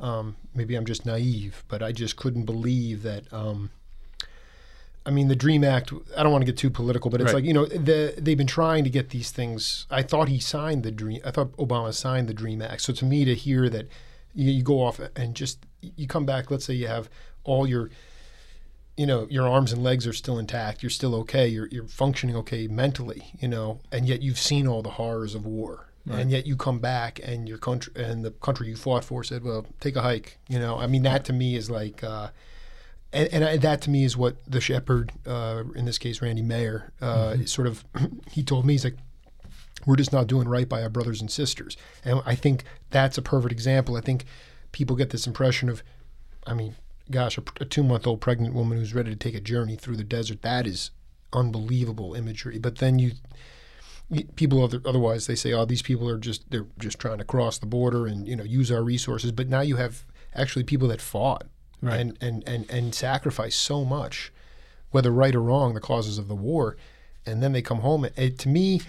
Um, 0.00 0.36
maybe 0.54 0.74
I'm 0.74 0.86
just 0.86 1.06
naive, 1.06 1.62
but 1.68 1.82
I 1.82 1.92
just 1.92 2.16
couldn't 2.16 2.44
believe 2.44 3.02
that. 3.02 3.30
Um, 3.32 3.70
I 5.04 5.10
mean, 5.10 5.28
the 5.28 5.36
Dream 5.36 5.64
Act. 5.64 5.92
I 6.16 6.22
don't 6.22 6.30
want 6.32 6.42
to 6.42 6.46
get 6.46 6.56
too 6.56 6.70
political, 6.70 7.10
but 7.10 7.20
it's 7.20 7.28
Right. 7.28 7.36
like 7.36 7.44
you 7.44 7.52
know, 7.52 7.66
the, 7.66 8.14
they've 8.16 8.38
been 8.38 8.46
trying 8.46 8.84
to 8.84 8.90
get 8.90 9.10
these 9.10 9.30
things. 9.30 9.86
I 9.90 10.02
thought 10.02 10.28
he 10.28 10.38
signed 10.38 10.84
the 10.84 10.92
Dream. 10.92 11.20
I 11.24 11.30
thought 11.32 11.52
Obama 11.56 11.92
signed 11.92 12.28
the 12.28 12.34
Dream 12.34 12.62
Act. 12.62 12.82
So 12.82 12.92
to 12.92 13.04
me, 13.04 13.24
to 13.24 13.34
hear 13.34 13.68
that 13.68 13.88
you, 14.34 14.50
you 14.50 14.62
go 14.62 14.80
off 14.82 15.00
and 15.16 15.34
just 15.34 15.58
you 15.80 16.06
come 16.06 16.24
back. 16.24 16.50
Let's 16.50 16.64
say 16.64 16.74
you 16.74 16.86
have 16.86 17.10
all 17.44 17.66
your 17.66 17.90
you 18.96 19.06
know 19.06 19.26
your 19.30 19.48
arms 19.48 19.72
and 19.72 19.82
legs 19.82 20.06
are 20.06 20.12
still 20.12 20.38
intact 20.38 20.82
you're 20.82 20.90
still 20.90 21.14
okay 21.14 21.46
you're, 21.48 21.68
you're 21.68 21.86
functioning 21.86 22.36
okay 22.36 22.66
mentally 22.68 23.32
you 23.40 23.48
know 23.48 23.80
and 23.90 24.06
yet 24.06 24.22
you've 24.22 24.38
seen 24.38 24.66
all 24.66 24.82
the 24.82 24.90
horrors 24.90 25.34
of 25.34 25.46
war. 25.46 25.88
And 26.18 26.32
yet 26.32 26.48
you 26.48 26.56
come 26.56 26.80
back 26.80 27.20
and 27.22 27.48
your 27.48 27.58
country 27.58 27.92
and 27.94 28.24
the 28.24 28.32
country 28.32 28.66
you 28.66 28.74
fought 28.76 29.04
for 29.04 29.22
said 29.22 29.44
well 29.44 29.66
take 29.80 29.94
a 29.94 30.02
hike 30.02 30.38
you 30.48 30.58
know? 30.58 30.76
I 30.76 30.86
mean 30.88 31.04
that 31.04 31.24
to 31.26 31.32
me 31.32 31.54
is 31.54 31.70
like 31.70 32.02
uh, 32.02 32.30
and, 33.12 33.28
and 33.28 33.44
I, 33.44 33.56
that 33.58 33.82
to 33.82 33.90
me 33.90 34.04
is 34.04 34.16
what 34.16 34.36
the 34.46 34.60
shepherd 34.60 35.12
uh, 35.26 35.62
in 35.76 35.84
this 35.84 35.98
case 35.98 36.20
randy 36.20 36.42
mayer 36.42 36.92
uh, 37.00 37.36
sort 37.46 37.68
of 37.68 37.84
he 38.30 38.42
told 38.42 38.66
me 38.66 38.74
he's 38.74 38.84
like 38.84 38.96
we're 39.86 39.96
just 39.96 40.12
not 40.12 40.26
doing 40.26 40.48
right 40.48 40.68
by 40.68 40.82
our 40.82 40.88
brothers 40.88 41.20
and 41.20 41.30
sisters. 41.30 41.76
And 42.04 42.20
i 42.26 42.34
think 42.34 42.64
that's 42.90 43.16
a 43.16 43.22
perfect 43.22 43.52
example. 43.52 43.96
I 43.96 44.00
think 44.00 44.24
people 44.72 44.96
get 44.96 45.10
this 45.10 45.26
impression 45.26 45.68
of 45.68 45.82
i 46.46 46.54
mean 46.54 46.74
gosh, 47.10 47.38
a, 47.38 47.42
a 47.60 47.64
two 47.64 47.82
month 47.82 48.06
old 48.06 48.20
pregnant 48.20 48.54
woman 48.54 48.78
who's 48.78 48.94
ready 48.94 49.10
to 49.10 49.16
take 49.16 49.34
a 49.34 49.40
journey 49.40 49.76
through 49.76 49.96
the 49.96 50.04
desert, 50.04 50.42
that 50.42 50.66
is 50.66 50.90
unbelievable 51.32 52.14
imagery. 52.14 52.58
But 52.58 52.76
then 52.76 52.98
you, 52.98 53.12
you 54.10 54.24
people 54.36 54.62
other, 54.62 54.80
otherwise 54.84 55.26
they 55.26 55.34
say, 55.34 55.52
oh, 55.52 55.64
these 55.64 55.82
people 55.82 56.08
are 56.08 56.18
just 56.18 56.50
they're 56.50 56.66
just 56.78 56.98
trying 56.98 57.18
to 57.18 57.24
cross 57.24 57.58
the 57.58 57.66
border 57.66 58.06
and 58.06 58.26
you 58.28 58.36
know 58.36 58.44
use 58.44 58.70
our 58.70 58.82
resources. 58.82 59.32
But 59.32 59.48
now 59.48 59.60
you 59.60 59.76
have 59.76 60.04
actually 60.34 60.64
people 60.64 60.88
that 60.88 61.00
fought 61.00 61.46
Right. 61.84 61.98
and, 61.98 62.16
and 62.20 62.44
and 62.46 62.70
and 62.70 62.94
sacrificed 62.94 63.58
so 63.58 63.84
much, 63.84 64.32
whether 64.92 65.10
right 65.10 65.34
or 65.34 65.42
wrong, 65.42 65.74
the 65.74 65.80
causes 65.80 66.16
of 66.16 66.28
the 66.28 66.36
war, 66.36 66.76
and 67.26 67.42
then 67.42 67.50
they 67.52 67.60
come 67.60 67.80
home. 67.80 68.06
It, 68.16 68.38
to 68.38 68.48
me, 68.48 68.82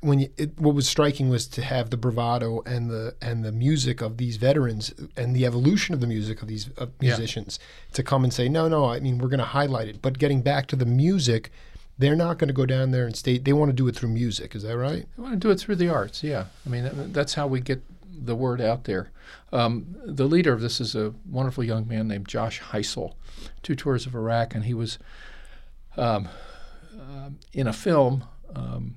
when 0.00 0.20
you, 0.20 0.28
it, 0.36 0.58
what 0.60 0.74
was 0.74 0.88
striking 0.88 1.28
was 1.28 1.46
to 1.48 1.62
have 1.62 1.90
the 1.90 1.96
bravado 1.96 2.62
and 2.64 2.88
the 2.88 3.14
and 3.20 3.44
the 3.44 3.50
music 3.52 4.00
of 4.00 4.16
these 4.16 4.36
veterans 4.36 4.94
and 5.16 5.34
the 5.34 5.44
evolution 5.44 5.92
of 5.94 6.00
the 6.00 6.06
music 6.06 6.40
of 6.42 6.48
these 6.48 6.68
of 6.76 6.90
Yeah. 7.00 7.10
musicians 7.16 7.58
to 7.94 8.02
come 8.02 8.22
and 8.24 8.32
say 8.32 8.48
no 8.48 8.68
no 8.68 8.84
I 8.84 9.00
mean 9.00 9.18
we're 9.18 9.28
going 9.28 9.38
to 9.40 9.44
highlight 9.46 9.88
it 9.88 10.00
but 10.00 10.18
getting 10.18 10.40
back 10.42 10.66
to 10.68 10.76
the 10.76 10.86
music 10.86 11.50
they're 11.98 12.14
not 12.14 12.38
going 12.38 12.46
to 12.48 12.54
go 12.54 12.64
down 12.64 12.92
there 12.92 13.06
and 13.06 13.16
state 13.16 13.44
they 13.44 13.52
want 13.52 13.70
to 13.70 13.72
do 13.72 13.88
it 13.88 13.96
through 13.96 14.10
music 14.10 14.54
is 14.54 14.62
that 14.62 14.76
right 14.76 15.06
they 15.16 15.22
want 15.22 15.34
to 15.34 15.38
do 15.40 15.50
it 15.50 15.58
through 15.58 15.74
the 15.76 15.88
arts. 15.88 16.22
Yeah, 16.22 16.44
I 16.64 16.68
mean 16.68 17.12
that's 17.12 17.34
how 17.34 17.48
we 17.48 17.60
get 17.60 17.82
the 18.20 18.36
word 18.36 18.60
out 18.60 18.84
there. 18.84 19.10
Um, 19.52 19.96
the 20.04 20.24
leader 20.26 20.52
of 20.52 20.60
this 20.60 20.80
is 20.80 20.94
a 20.94 21.12
wonderful 21.28 21.64
young 21.64 21.86
man 21.88 22.06
named 22.08 22.28
Josh 22.28 22.60
Hisle, 22.60 23.16
two 23.62 23.74
tours 23.74 24.06
of 24.06 24.14
Iraq, 24.14 24.54
and 24.54 24.64
he 24.64 24.74
was 24.74 24.98
um, 25.96 26.28
um 27.00 27.38
in 27.52 27.66
a 27.66 27.72
film 27.72 28.24
um, 28.54 28.96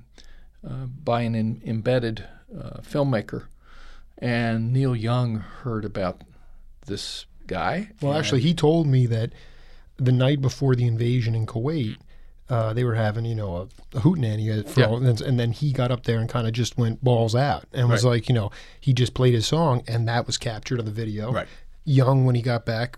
uh, 0.68 0.86
by 0.86 1.22
an 1.22 1.34
in, 1.34 1.60
embedded 1.66 2.24
uh, 2.56 2.80
filmmaker, 2.80 3.44
and 4.18 4.72
Neil 4.72 4.94
Young 4.96 5.36
heard 5.36 5.84
about 5.84 6.22
this 6.86 7.26
guy. 7.46 7.90
well 8.00 8.14
actually 8.14 8.40
he 8.40 8.54
told 8.54 8.86
me 8.86 9.04
that 9.06 9.32
the 9.96 10.12
night 10.12 10.40
before 10.40 10.74
the 10.74 10.86
invasion 10.86 11.34
in 11.34 11.44
Kuwait 11.46 11.96
uh, 12.48 12.72
they 12.72 12.84
were 12.84 12.94
having 12.94 13.24
you 13.24 13.34
know 13.34 13.56
a, 13.56 13.62
a 13.96 14.00
hootenanny 14.00 14.66
for 14.68 14.80
Yeah. 14.80 14.86
all, 14.86 14.96
and, 15.04 15.20
and 15.20 15.38
then 15.40 15.52
he 15.52 15.72
got 15.72 15.90
up 15.90 16.04
there 16.04 16.18
and 16.18 16.28
kind 16.28 16.46
of 16.46 16.52
just 16.52 16.76
went 16.78 17.02
balls 17.02 17.34
out 17.34 17.64
and 17.72 17.88
was 17.88 18.04
Right. 18.04 18.10
like 18.12 18.28
you 18.28 18.34
know 18.34 18.50
he 18.80 18.92
just 18.92 19.12
played 19.14 19.34
his 19.34 19.46
song 19.46 19.82
and 19.88 20.06
that 20.08 20.26
was 20.26 20.38
captured 20.38 20.78
on 20.78 20.84
the 20.84 20.90
video 20.92 21.32
Right. 21.32 21.48
young 21.84 22.24
when 22.24 22.34
he 22.36 22.42
got 22.42 22.64
back 22.64 22.96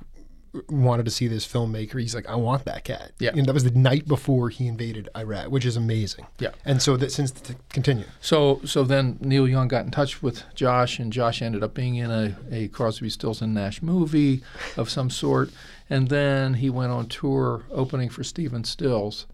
wanted 0.68 1.04
to 1.04 1.10
see 1.10 1.26
this 1.26 1.46
filmmaker 1.46 2.00
he's 2.00 2.14
like 2.14 2.28
i 2.28 2.34
want 2.34 2.64
that 2.64 2.84
cat 2.84 3.10
Yeah. 3.18 3.30
and 3.34 3.46
that 3.46 3.52
was 3.52 3.64
the 3.64 3.70
night 3.72 4.06
before 4.06 4.50
he 4.50 4.66
invaded 4.68 5.08
iraq 5.16 5.48
which 5.50 5.64
is 5.66 5.76
amazing 5.76 6.26
Yeah. 6.38 6.50
and 6.64 6.80
so 6.80 6.96
that 6.96 7.10
since 7.12 7.30
to 7.32 7.56
continue 7.70 8.04
So 8.20 8.60
so 8.64 8.84
then 8.84 9.18
Neil 9.20 9.48
Young 9.48 9.68
got 9.68 9.84
in 9.84 9.90
touch 9.90 10.22
with 10.22 10.42
Josh, 10.54 10.98
and 10.98 11.12
Josh 11.12 11.42
ended 11.42 11.62
up 11.62 11.74
being 11.74 11.96
in 11.96 12.10
a, 12.10 12.36
a 12.50 12.68
Crosby, 12.68 13.10
Stills 13.10 13.42
and 13.42 13.52
Nash 13.54 13.82
movie 13.82 14.42
of 14.76 14.88
some 14.88 15.10
sort, 15.10 15.50
and 15.90 16.08
then 16.08 16.54
he 16.54 16.70
went 16.70 16.92
on 16.92 17.06
tour 17.08 17.64
opening 17.70 18.08
for 18.08 18.22
Stephen 18.24 18.64
Stills, 18.64 19.26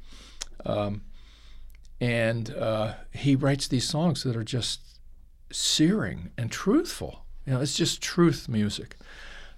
um, 0.64 1.02
and 2.00 2.54
uh, 2.54 2.94
he 3.12 3.36
writes 3.36 3.68
these 3.68 3.86
songs 3.88 4.22
that 4.22 4.36
are 4.36 4.44
just 4.44 4.80
searing 5.52 6.30
and 6.38 6.50
truthful. 6.50 7.24
You 7.46 7.54
know, 7.54 7.60
it's 7.60 7.74
just 7.76 8.00
truth 8.02 8.48
music. 8.48 8.96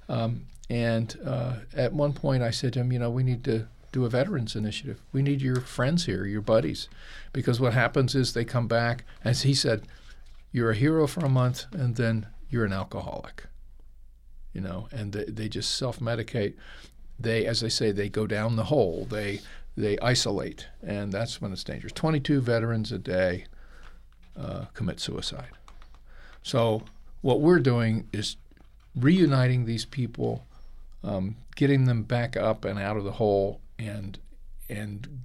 Um, 0.09 0.47
and 0.71 1.19
uh, 1.25 1.57
at 1.75 1.93
one 1.93 2.13
point, 2.13 2.43
I 2.43 2.51
said 2.51 2.73
to 2.75 2.81
him, 2.81 2.93
you 2.93 2.99
know, 2.99 3.11
we 3.11 3.23
need 3.23 3.45
to 3.45 3.67
do 3.93 4.05
a 4.05 4.09
veterans 4.09 4.57
initiative. 4.57 5.01
We 5.13 5.23
need 5.23 5.43
your 5.43 5.61
friends 5.61 6.07
here, 6.07 6.25
your 6.25 6.41
buddies, 6.41 6.89
because 7.33 7.61
what 7.61 7.75
happens 7.75 8.15
is 8.15 8.33
they 8.33 8.45
come 8.45 8.69
back, 8.69 9.05
as 9.23 9.43
he 9.43 9.55
said, 9.55 9.87
you're 10.51 10.71
a 10.71 10.77
hero 10.77 11.07
for 11.07 11.25
a 11.25 11.29
month, 11.29 11.67
and 11.73 11.97
then 11.97 12.27
you're 12.49 12.65
an 12.65 12.73
alcoholic. 12.73 13.45
You 14.53 14.61
know, 14.61 14.89
and 14.93 15.13
they, 15.13 15.25
they 15.25 15.49
just 15.49 15.75
self-medicate. 15.77 16.55
They, 17.19 17.47
as 17.47 17.63
I 17.63 17.69
say, 17.69 17.91
they 17.91 18.09
go 18.09 18.27
down 18.27 18.57
the 18.57 18.65
hole. 18.65 19.07
They 19.09 19.41
they 19.77 19.99
isolate, 20.01 20.69
and 20.83 21.11
that's 21.11 21.41
when 21.41 21.53
it's 21.53 21.65
dangerous. 21.65 21.95
22 21.95 22.43
veterans 22.43 22.93
a 22.93 22.99
day 22.99 23.47
uh, 24.37 24.67
commit 24.75 25.01
suicide. 25.01 25.53
So 26.43 26.83
what 27.23 27.41
we're 27.41 27.61
doing 27.61 28.09
is 28.13 28.37
reuniting 28.95 29.65
these 29.65 29.87
people, 29.87 30.47
um, 31.05 31.37
getting 31.57 31.85
them 31.85 32.03
back 32.03 32.37
up 32.37 32.65
and 32.65 32.79
out 32.79 32.97
of 32.97 33.05
the 33.05 33.13
hole, 33.13 33.61
and 33.79 34.19
and 34.69 35.23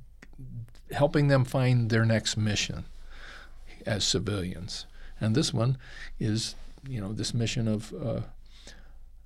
helping 0.91 1.27
them 1.27 1.46
find 1.46 1.89
their 1.89 2.05
next 2.05 2.38
mission 2.38 2.86
as 3.86 4.05
civilians. 4.05 4.86
And 5.19 5.36
this 5.36 5.53
one 5.53 5.77
is, 6.19 6.55
you 6.88 7.01
know, 7.01 7.13
this 7.13 7.34
mission 7.34 7.67
of 7.67 7.93
uh, 7.93 8.22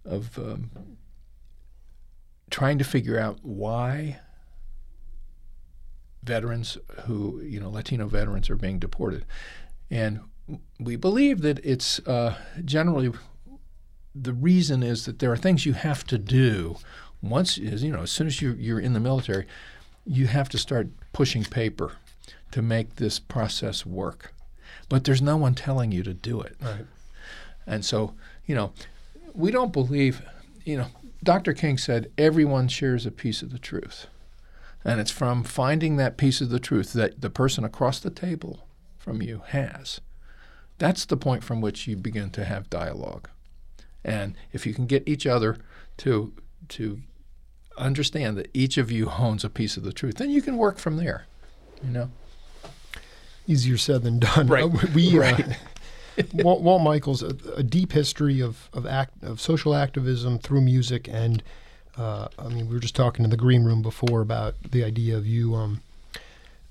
of 0.06 0.38
um, 0.38 0.72
trying 2.50 2.78
to 2.78 2.84
figure 2.84 3.20
out 3.20 3.40
why 3.42 4.20
veterans 6.24 6.78
who, 7.06 7.42
you 7.42 7.60
know, 7.60 7.70
Latino 7.70 8.08
veterans 8.08 8.50
are 8.50 8.56
being 8.56 8.80
deported, 8.80 9.26
and 9.90 10.22
we 10.80 10.96
believe 10.96 11.42
that 11.42 11.60
it's 11.64 12.00
uh, 12.08 12.36
generally 12.64 13.12
the 14.14 14.34
reason 14.34 14.84
is 14.84 15.06
that 15.06 15.20
there 15.20 15.32
are 15.32 15.38
things 15.38 15.66
you 15.66 15.74
have 15.74 16.06
to 16.08 16.18
do. 16.18 16.78
Once 17.22 17.58
is 17.58 17.84
you 17.84 17.92
know 17.92 18.02
as 18.02 18.12
soon 18.12 18.28
as 18.28 18.42
you're, 18.42 18.56
you're 18.56 18.80
in 18.80 18.94
the 18.94 19.00
military 19.00 19.46
you 20.06 20.26
have 20.26 20.50
to 20.50 20.58
start 20.58 20.88
pushing 21.14 21.44
paper 21.44 21.94
to 22.52 22.62
make 22.62 22.96
this 22.96 23.20
process 23.20 23.86
work. 23.86 24.34
But 24.90 25.04
there's 25.04 25.22
no 25.22 25.38
one 25.38 25.54
telling 25.54 25.92
you 25.92 26.02
to 26.02 26.14
do 26.14 26.42
it. 26.42 26.58
Right. 26.60 26.86
And 27.68 27.86
so 27.86 28.16
you 28.46 28.56
know 28.56 28.74
we 29.34 29.52
don't 29.52 29.72
believe 29.72 30.22
you 30.66 30.78
know 30.78 30.88
dr 31.24 31.54
king 31.54 31.78
said 31.78 32.12
everyone 32.18 32.68
shares 32.68 33.06
a 33.06 33.12
piece 33.12 33.42
of 33.42 33.52
the 33.52 33.60
truth. 33.60 34.08
And 34.84 35.00
it's 35.00 35.12
from 35.12 35.44
finding 35.44 35.98
that 35.98 36.18
piece 36.18 36.42
of 36.42 36.50
the 36.50 36.60
truth 36.60 36.94
that 36.94 37.22
the 37.22 37.30
person 37.30 37.64
across 37.64 38.00
the 38.00 38.10
table 38.10 38.68
from 38.98 39.22
you 39.22 39.44
has. 39.50 40.02
That's 40.80 41.06
the 41.06 41.18
point 41.18 41.44
from 41.44 41.62
which 41.62 41.86
you 41.86 41.96
begin 41.96 42.32
to 42.32 42.46
have 42.46 42.68
dialogue 42.72 43.30
and 44.04 44.36
if 44.52 44.66
you 44.66 44.74
can 44.74 44.86
get 44.86 45.08
each 45.08 45.26
other 45.28 45.58
to 45.98 46.34
to 46.70 47.02
understand 47.78 48.38
that 48.38 48.50
each 48.54 48.78
of 48.78 48.92
you 48.92 49.10
owns 49.20 49.44
a 49.44 49.50
piece 49.50 49.78
of 49.78 49.84
the 49.84 49.94
truth, 49.94 50.16
then 50.16 50.30
you 50.30 50.42
can 50.42 50.58
work 50.58 50.78
from 50.78 50.98
there. 50.98 51.26
You 51.84 51.90
know. 51.92 52.10
easier 53.48 53.78
said 53.78 54.04
than 54.04 54.20
done 54.20 54.48
Right. 54.48 54.64
Uh, 54.64 54.88
we 54.94 55.20
uh, 55.20 55.38
Walt, 56.36 56.62
Walt 56.62 56.82
Michaels, 56.84 57.24
a, 57.24 57.36
a 57.56 57.64
deep 57.64 57.92
history 57.94 58.40
of 58.42 58.70
of, 58.74 58.86
act, 58.86 59.24
of 59.24 59.40
social 59.42 59.74
activism 59.74 60.38
through 60.40 60.62
music, 60.62 61.08
and 61.12 61.42
uh, 61.98 62.28
I 62.38 62.48
mean, 62.50 62.68
we 62.68 62.74
were 62.76 62.80
just 62.80 62.96
talking 62.96 63.24
in 63.26 63.32
the 63.32 63.38
green 63.38 63.64
room 63.64 63.82
before 63.82 64.22
about 64.22 64.56
the 64.72 64.84
idea 64.84 65.18
of 65.18 65.26
you. 65.26 65.56
Um, 65.56 65.82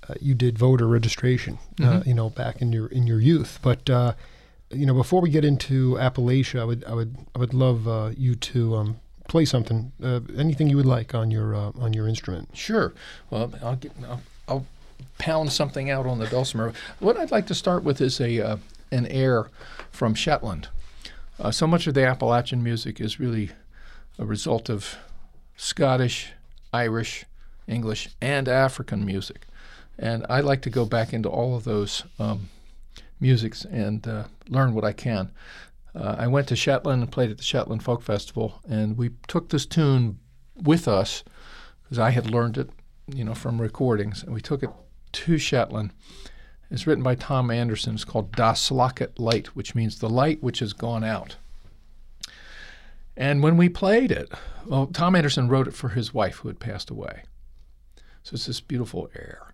uh, 0.08 0.14
you 0.20 0.34
did 0.34 0.58
voter 0.58 0.86
registration, 0.88 1.58
uh, 1.80 1.84
Mhm. 2.00 2.06
you 2.06 2.14
know, 2.14 2.30
back 2.30 2.62
in 2.62 2.72
your 2.72 2.86
in 2.88 3.06
your 3.06 3.20
youth. 3.20 3.58
But 3.62 3.88
uh, 3.90 4.14
you 4.70 4.86
know, 4.86 4.94
before 4.94 5.20
we 5.20 5.30
get 5.30 5.44
into 5.44 5.94
Appalachia, 5.94 6.60
I 6.60 6.64
would 6.64 6.84
I 6.84 6.94
would 6.94 7.16
I 7.34 7.38
would 7.38 7.54
love 7.54 7.88
uh, 7.88 8.10
you 8.16 8.34
to 8.36 8.76
um, 8.76 9.00
play 9.28 9.44
something, 9.44 9.92
uh, 10.02 10.20
anything 10.36 10.68
you 10.68 10.76
would 10.76 10.86
like 10.86 11.14
on 11.14 11.30
your 11.30 11.54
uh, 11.54 11.72
on 11.78 11.92
your 11.92 12.08
instrument. 12.08 12.56
Sure. 12.56 12.92
Well, 13.30 13.52
I'll 13.62 13.76
get. 13.76 13.92
I'll, 14.08 14.22
I'll 14.48 14.66
pound 15.18 15.52
something 15.52 15.90
out 15.90 16.06
on 16.06 16.18
the 16.18 16.26
dulcimer. 16.26 16.72
What 16.98 17.16
I'd 17.16 17.30
like 17.30 17.46
to 17.48 17.54
start 17.54 17.82
with 17.82 18.00
is 18.00 18.20
a 18.20 18.40
uh, 18.40 18.56
an 18.92 19.06
air 19.06 19.50
from 19.90 20.14
Shetland. 20.14 20.68
Uh, 21.38 21.50
so 21.50 21.66
much 21.66 21.86
of 21.86 21.94
the 21.94 22.04
Appalachian 22.04 22.62
music 22.62 23.00
is 23.00 23.18
really 23.18 23.50
a 24.18 24.24
result 24.24 24.68
of 24.68 24.96
Scottish, 25.56 26.32
Irish, 26.72 27.24
English, 27.66 28.10
and 28.20 28.48
African 28.48 29.04
music. 29.04 29.46
And 29.98 30.24
I 30.28 30.40
like 30.40 30.62
to 30.62 30.70
go 30.70 30.84
back 30.84 31.12
into 31.12 31.28
all 31.28 31.56
of 31.56 31.64
those 31.64 32.04
um, 32.18 32.48
musics 33.20 33.64
and 33.64 34.06
uh, 34.06 34.24
learn 34.48 34.74
what 34.74 34.84
I 34.84 34.92
can. 34.92 35.30
Uh, 35.94 36.16
I 36.18 36.26
went 36.26 36.48
to 36.48 36.56
Shetland 36.56 37.02
and 37.02 37.12
played 37.12 37.30
at 37.30 37.38
the 37.38 37.44
Shetland 37.44 37.82
Folk 37.82 38.02
Festival, 38.02 38.60
and 38.68 38.96
we 38.96 39.10
took 39.26 39.48
this 39.48 39.66
tune 39.66 40.18
with 40.56 40.86
us 40.86 41.24
because 41.82 41.98
I 41.98 42.10
had 42.10 42.30
learned 42.30 42.58
it, 42.58 42.70
you 43.12 43.24
know, 43.24 43.34
from 43.34 43.60
recordings, 43.60 44.22
and 44.22 44.32
we 44.32 44.40
took 44.40 44.62
it 44.62 44.70
to 45.12 45.38
Shetland. 45.38 45.92
It's 46.70 46.86
written 46.86 47.02
by 47.02 47.16
Tom 47.16 47.50
Anderson. 47.50 47.94
It's 47.94 48.04
called 48.04 48.32
Da 48.32 48.52
Slockit 48.52 49.18
Light, 49.18 49.48
which 49.56 49.74
means 49.74 49.98
the 49.98 50.08
light 50.08 50.40
which 50.40 50.60
has 50.60 50.72
gone 50.72 51.02
out. 51.02 51.36
And 53.16 53.42
when 53.42 53.56
we 53.56 53.68
played 53.68 54.12
it, 54.12 54.30
well, 54.64 54.86
Tom 54.86 55.16
Anderson 55.16 55.48
wrote 55.48 55.66
it 55.66 55.74
for 55.74 55.90
his 55.90 56.14
wife 56.14 56.36
who 56.36 56.48
had 56.48 56.60
passed 56.60 56.90
away. 56.90 57.24
So 58.22 58.34
it's 58.34 58.46
this 58.46 58.60
beautiful 58.60 59.10
air. 59.16 59.52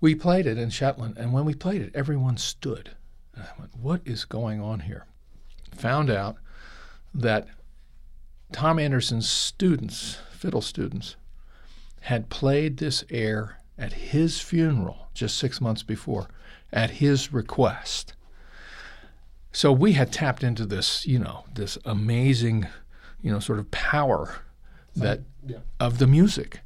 We 0.00 0.14
played 0.14 0.46
it 0.46 0.58
in 0.58 0.70
Shetland, 0.70 1.16
and 1.16 1.32
when 1.32 1.44
we 1.44 1.54
played 1.54 1.82
it, 1.82 1.92
everyone 1.94 2.36
stood. 2.36 2.90
And 3.34 3.44
I 3.44 3.58
went, 3.58 3.76
What 3.76 4.02
is 4.04 4.24
going 4.24 4.60
on 4.60 4.80
here? 4.80 5.06
Found 5.76 6.10
out 6.10 6.36
that 7.14 7.48
Tom 8.52 8.78
Anderson's 8.78 9.28
students, 9.28 10.18
fiddle 10.32 10.60
students, 10.60 11.16
had 12.00 12.28
played 12.28 12.76
this 12.76 13.04
air 13.10 13.58
at 13.78 13.92
his 13.92 14.40
funeral 14.40 15.08
just 15.14 15.36
six 15.38 15.60
months 15.60 15.82
before, 15.82 16.28
at 16.72 16.90
his 16.90 17.32
request. 17.32 18.14
So 19.52 19.72
we 19.72 19.92
had 19.92 20.12
tapped 20.12 20.42
into 20.42 20.66
this, 20.66 21.06
you 21.06 21.18
know, 21.18 21.44
this 21.54 21.78
amazing, 21.84 22.66
you 23.22 23.32
know, 23.32 23.38
sort 23.38 23.58
of 23.58 23.70
power 23.70 24.36
that 24.96 25.20
yeah. 25.46 25.58
of 25.80 25.98
the 25.98 26.06
music, 26.06 26.60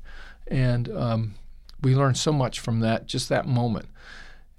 and 0.47 0.89
um, 0.91 1.35
we 1.83 1.95
learned 1.95 2.17
so 2.17 2.33
much 2.33 2.61
from 2.61 2.81
that, 2.81 3.07
just 3.07 3.29
that 3.29 3.47
moment. 3.47 3.87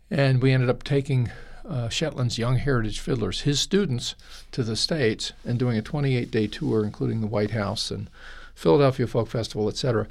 And 0.09 0.41
we 0.41 0.51
ended 0.51 0.69
up 0.69 0.83
taking 0.83 1.31
uh, 1.67 1.87
Shetland's 1.87 2.37
Young 2.39 2.57
Heritage 2.57 2.99
Fiddlers, 2.99 3.41
his 3.41 3.59
students, 3.59 4.15
to 4.51 4.63
the 4.63 4.75
States 4.75 5.33
and 5.45 5.59
doing 5.59 5.77
a 5.77 5.81
28 5.81 6.31
day 6.31 6.47
tour, 6.47 6.83
including 6.83 7.21
the 7.21 7.27
White 7.27 7.51
House 7.51 7.91
and 7.91 8.09
Philadelphia 8.55 9.07
Folk 9.07 9.29
Festival, 9.29 9.69
et 9.69 9.77
cetera. 9.77 10.07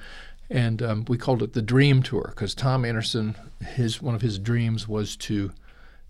And 0.50 0.82
um, 0.82 1.04
we 1.08 1.18
called 1.18 1.42
it 1.42 1.52
the 1.52 1.62
Dream 1.62 2.02
Tour 2.02 2.28
because 2.30 2.54
Tom 2.54 2.84
Anderson, 2.84 3.34
his 3.74 4.00
one 4.00 4.14
of 4.14 4.22
his 4.22 4.38
dreams 4.38 4.88
was 4.88 5.16
to 5.16 5.52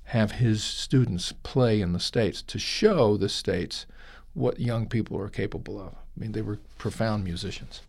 have 0.04 0.32
his 0.32 0.62
students 0.62 1.32
play 1.42 1.80
in 1.80 1.92
the 1.92 2.00
States 2.00 2.40
to 2.42 2.58
show 2.58 3.16
the 3.16 3.28
States 3.28 3.86
what 4.34 4.60
young 4.60 4.86
people 4.86 5.18
are 5.18 5.28
capable 5.28 5.80
of. 5.80 5.94
I 5.94 6.20
mean, 6.20 6.32
they 6.32 6.42
were 6.42 6.60
profound 6.78 7.24
musicians. 7.24 7.82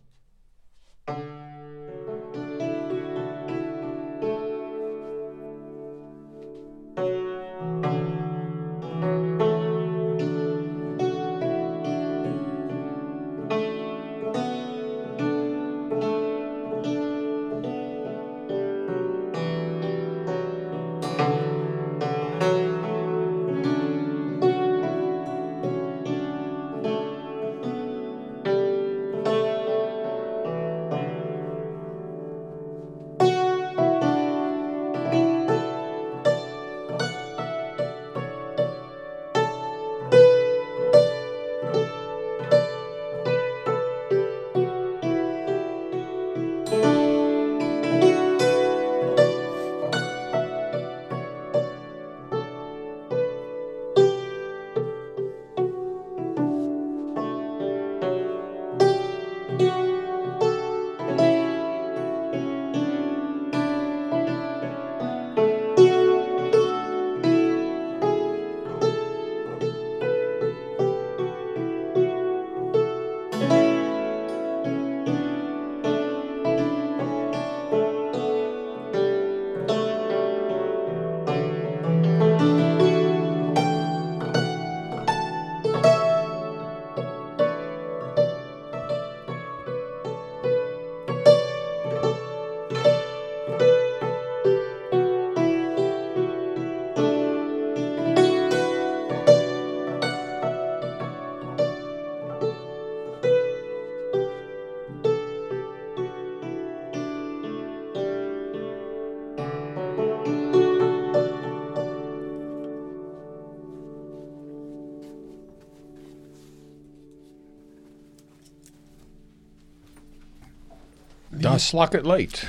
Da 121.50 121.56
Slockit 121.56 122.04
Light. 122.04 122.44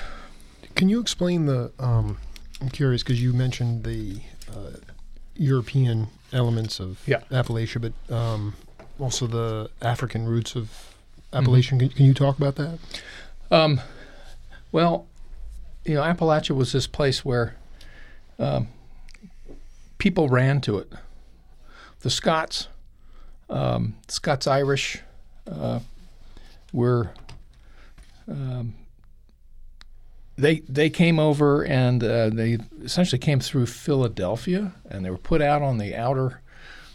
Can 0.75 0.87
you 0.87 0.99
explain 0.99 1.45
the? 1.47 1.71
Um, 1.79 2.17
I'm 2.61 2.69
curious 2.69 3.01
because 3.01 3.21
you 3.21 3.33
mentioned 3.33 3.83
the 3.83 4.21
uh, 4.49 4.77
European 5.35 6.07
elements 6.31 6.79
of 6.79 7.01
Yeah. 7.07 7.21
Appalachia, 7.31 7.81
but 8.07 8.15
um, 8.15 8.53
also 8.99 9.25
the 9.25 9.71
African 9.81 10.27
roots 10.27 10.55
of 10.55 10.93
Appalachian. 11.33 11.79
Can, 11.79 11.89
can 11.89 12.05
you 12.05 12.13
talk 12.13 12.37
about 12.37 12.55
that? 12.57 12.77
Um, 13.49 13.81
well, 14.71 15.07
you 15.83 15.95
know, 15.95 16.01
Appalachia 16.03 16.55
was 16.55 16.71
this 16.71 16.85
place 16.85 17.25
where 17.25 17.55
um, 18.37 18.67
people 19.97 20.29
ran 20.29 20.61
to 20.61 20.77
it. 20.77 20.91
The 22.01 22.11
Scots, 22.11 22.67
um, 23.49 23.95
Scots 24.07 24.45
Irish, 24.45 24.99
uh, 25.47 25.79
were 26.71 27.11
um, 28.29 28.75
they 30.37 30.59
they 30.61 30.89
came 30.89 31.19
over 31.19 31.63
and 31.63 32.03
uh, 32.03 32.29
they 32.29 32.57
essentially 32.83 33.19
came 33.19 33.39
through 33.39 33.65
Philadelphia 33.67 34.73
and 34.89 35.05
they 35.05 35.09
were 35.09 35.17
put 35.17 35.41
out 35.41 35.61
on 35.61 35.77
the 35.77 35.95
outer 35.95 36.41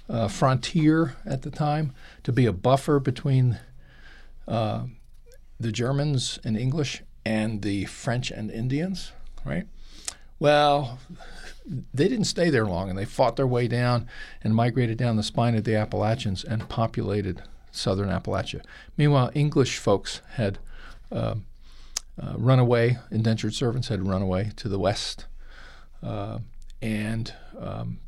uh, 0.09 0.29
frontier 0.29 1.16
at 1.25 1.42
the 1.42 1.51
time 1.51 1.92
to 2.22 2.33
be 2.33 2.46
a 2.46 2.53
buffer 2.53 2.99
between 2.99 3.59
uh, 4.49 4.85
the 5.59 5.72
Germans 5.72 6.38
and 6.44 6.57
English 6.57 7.03
and 7.25 7.62
the 7.62 7.85
French 7.87 8.31
and 8.31 8.51
Indians, 8.51 9.12
right? 9.44 9.66
Well, 10.38 10.99
they 11.66 12.09
didn't 12.09 12.27
stay 12.27 12.51
there 12.51 12.66
long 12.66 12.88
and 12.88 12.99
they 12.99 13.05
fought 13.05 13.37
their 13.37 13.46
way 13.46 13.66
down 13.66 14.07
and 14.42 14.55
migrated 14.55 14.99
down 14.99 15.16
the 15.16 15.22
spine 15.22 15.57
of 15.57 15.64
the 15.64 15.75
Appalachians 15.75 16.44
and 16.44 16.68
populated 16.68 17.42
southern 17.72 18.09
Appalachia. 18.09 18.62
Meanwhile, 18.96 19.31
English 19.35 19.79
folks 19.79 20.20
had 20.35 20.59
um, 21.11 21.46
uh, 22.20 22.35
indentured 23.11 23.55
servants 23.55 23.88
had 23.88 24.07
run 24.07 24.22
away 24.22 24.52
to 24.57 24.68
the 24.68 24.79
west. 24.79 25.26
Uh, 26.02 26.38
and 26.81 27.35
um, 27.59 27.98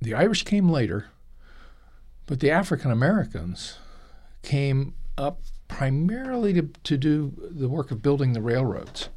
the 0.00 0.14
Irish 0.14 0.44
came 0.44 0.68
later, 0.68 1.06
but 2.26 2.40
the 2.40 2.50
African 2.50 2.90
Americans 2.90 3.78
came 4.42 4.94
up 5.18 5.40
primarily 5.68 6.52
to, 6.54 6.62
to 6.84 6.96
do 6.96 7.32
the 7.50 7.68
work 7.68 7.90
of 7.90 8.02
building 8.02 8.32
the 8.32 8.40
railroads. 8.40 9.08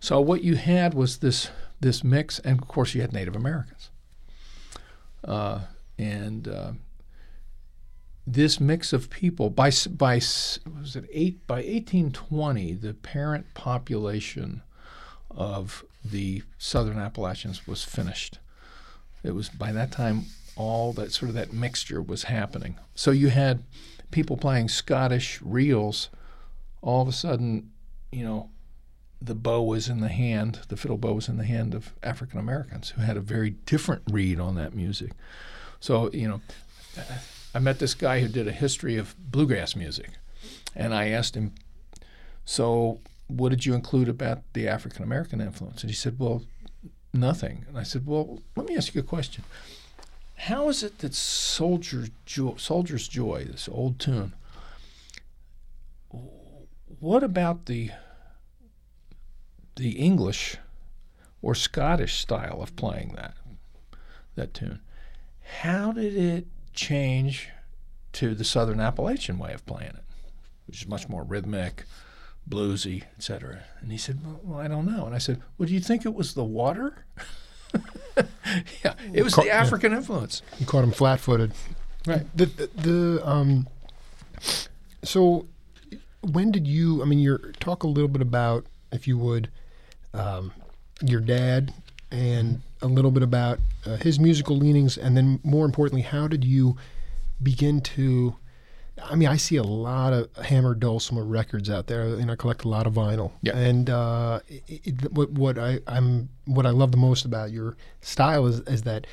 So 0.00 0.20
what 0.20 0.42
you 0.42 0.56
had 0.56 0.94
was 0.94 1.18
this 1.18 1.50
this 1.80 2.02
mix, 2.02 2.38
and 2.38 2.60
of 2.60 2.68
course 2.68 2.94
you 2.94 3.02
had 3.02 3.12
Native 3.12 3.36
Americans, 3.36 3.90
uh, 5.24 5.60
and 5.98 6.48
uh, 6.48 6.72
this 8.26 8.58
mix 8.58 8.92
of 8.92 9.08
people 9.08 9.50
by 9.50 9.70
by 9.90 10.14
was 10.16 10.96
it 10.96 11.08
eight 11.12 11.46
by 11.46 11.56
1820 11.56 12.74
the 12.74 12.94
parent 12.94 13.46
population 13.54 14.62
of 15.30 15.84
the 16.04 16.42
Southern 16.58 16.98
Appalachians 16.98 17.66
was 17.66 17.84
finished. 17.84 18.38
It 19.22 19.34
was 19.34 19.48
by 19.48 19.72
that 19.72 19.92
time 19.92 20.24
all 20.56 20.92
that 20.94 21.12
sort 21.12 21.28
of 21.28 21.34
that 21.34 21.52
mixture 21.52 22.00
was 22.00 22.24
happening. 22.24 22.76
So 22.94 23.10
you 23.10 23.28
had 23.28 23.62
people 24.10 24.36
playing 24.36 24.68
Scottish 24.68 25.40
reels. 25.42 26.08
All 26.80 27.02
of 27.02 27.08
a 27.08 27.12
sudden, 27.12 27.70
you 28.10 28.24
know, 28.24 28.50
the 29.20 29.34
bow 29.34 29.62
was 29.62 29.88
in 29.88 30.00
the 30.00 30.08
hand, 30.08 30.60
the 30.68 30.76
fiddle 30.76 30.96
bow 30.96 31.14
was 31.14 31.28
in 31.28 31.36
the 31.36 31.44
hand 31.44 31.74
of 31.74 31.92
African 32.02 32.38
Americans 32.38 32.90
who 32.90 33.02
had 33.02 33.16
a 33.16 33.20
very 33.20 33.50
different 33.50 34.02
read 34.10 34.40
on 34.40 34.54
that 34.54 34.74
music. 34.74 35.12
So, 35.80 36.10
you 36.12 36.28
know, 36.28 36.40
I 37.56 37.58
met 37.58 37.78
this 37.78 37.94
guy 37.94 38.20
who 38.20 38.28
did 38.28 38.46
a 38.46 38.52
history 38.52 38.98
of 38.98 39.16
bluegrass 39.18 39.74
music, 39.74 40.10
and 40.74 40.92
I 40.92 41.08
asked 41.08 41.34
him, 41.34 41.54
So, 42.44 43.00
what 43.28 43.48
did 43.48 43.64
you 43.64 43.72
include 43.72 44.10
about 44.10 44.42
the 44.52 44.68
African 44.68 45.02
American 45.02 45.40
influence? 45.40 45.80
And 45.80 45.88
he 45.88 45.96
said, 45.96 46.18
Well, 46.18 46.44
nothing. 47.14 47.64
And 47.66 47.78
I 47.78 47.82
said, 47.82 48.04
Well, 48.04 48.42
let 48.56 48.68
me 48.68 48.76
ask 48.76 48.94
you 48.94 49.00
a 49.00 49.04
question. 49.04 49.42
How 50.34 50.68
is 50.68 50.82
it 50.82 50.98
that 50.98 51.14
Soldier 51.14 52.08
jo- 52.26 52.56
Soldier's 52.56 53.08
Joy, 53.08 53.46
this 53.46 53.70
old 53.72 53.98
tune, 53.98 54.34
what 57.00 57.22
about 57.22 57.64
the 57.64 57.90
the 59.76 59.92
English 59.92 60.58
or 61.40 61.54
Scottish 61.54 62.20
style 62.20 62.60
of 62.60 62.76
playing 62.76 63.14
that 63.16 63.34
that 64.34 64.52
tune? 64.52 64.80
How 65.62 65.92
did 65.92 66.14
it 66.18 66.46
change 66.76 67.48
to 68.12 68.34
the 68.34 68.44
Southern 68.44 68.80
Appalachian 68.80 69.38
way 69.38 69.52
of 69.52 69.66
playing 69.66 69.90
it, 69.90 70.04
which 70.66 70.82
is 70.82 70.88
much 70.88 71.08
more 71.08 71.24
rhythmic, 71.24 71.84
bluesy, 72.48 73.02
etc.? 73.16 73.64
And 73.80 73.90
he 73.90 73.98
said, 73.98 74.20
well, 74.24 74.40
well, 74.42 74.60
I 74.60 74.68
don't 74.68 74.86
know. 74.86 75.06
And 75.06 75.14
I 75.14 75.18
said, 75.18 75.42
Well, 75.58 75.66
do 75.66 75.74
you 75.74 75.80
think 75.80 76.06
it 76.06 76.14
was 76.14 76.34
the 76.34 76.44
water? 76.44 77.04
yeah, 78.84 78.94
it 79.12 79.22
was 79.22 79.34
Ca- 79.34 79.42
the 79.42 79.48
yeah. 79.48 79.60
African 79.60 79.92
influence. 79.92 80.42
You 80.58 80.66
caught 80.66 80.84
him 80.84 80.92
flat-footed. 80.92 81.52
Right. 82.06 82.24
The, 82.36 82.46
the 82.46 82.70
the 82.80 83.28
um. 83.28 83.68
So, 85.02 85.46
when 86.22 86.52
did 86.52 86.66
you? 86.66 87.02
I 87.02 87.04
mean, 87.04 87.18
you're 87.18 87.52
talk 87.58 87.82
a 87.82 87.88
little 87.88 88.08
bit 88.08 88.22
about, 88.22 88.64
if 88.92 89.08
you 89.08 89.18
would, 89.18 89.50
um, 90.14 90.52
your 91.02 91.20
dad, 91.20 91.74
and 92.10 92.62
a 92.82 92.86
little 92.86 93.10
bit 93.10 93.22
about 93.22 93.58
uh, 93.84 93.96
his 93.96 94.18
musical 94.20 94.56
leanings, 94.56 94.96
and 94.96 95.16
then 95.16 95.40
more 95.42 95.64
importantly, 95.64 96.02
how 96.02 96.28
did 96.28 96.44
you 96.44 96.76
begin 97.42 97.80
to? 97.80 98.36
I 99.02 99.14
mean, 99.14 99.28
I 99.28 99.36
see 99.36 99.56
a 99.56 99.62
lot 99.62 100.12
of 100.14 100.34
Hammer 100.36 100.74
Dulcimer 100.74 101.22
records 101.24 101.68
out 101.68 101.86
there, 101.86 102.02
and 102.02 102.30
I 102.30 102.36
collect 102.36 102.64
a 102.64 102.68
lot 102.68 102.86
of 102.86 102.94
vinyl. 102.94 103.32
Yeah. 103.42 103.54
And 103.56 103.90
uh, 103.90 104.40
it, 104.48 104.62
it, 104.84 105.12
what 105.12 105.30
what 105.32 105.58
I 105.58 105.80
I'm 105.86 106.28
what 106.46 106.64
I 106.64 106.70
love 106.70 106.92
the 106.92 106.96
most 106.98 107.24
about 107.24 107.50
your 107.50 107.76
style 108.00 108.46
is 108.46 108.60
is 108.60 108.82
that 108.82 109.06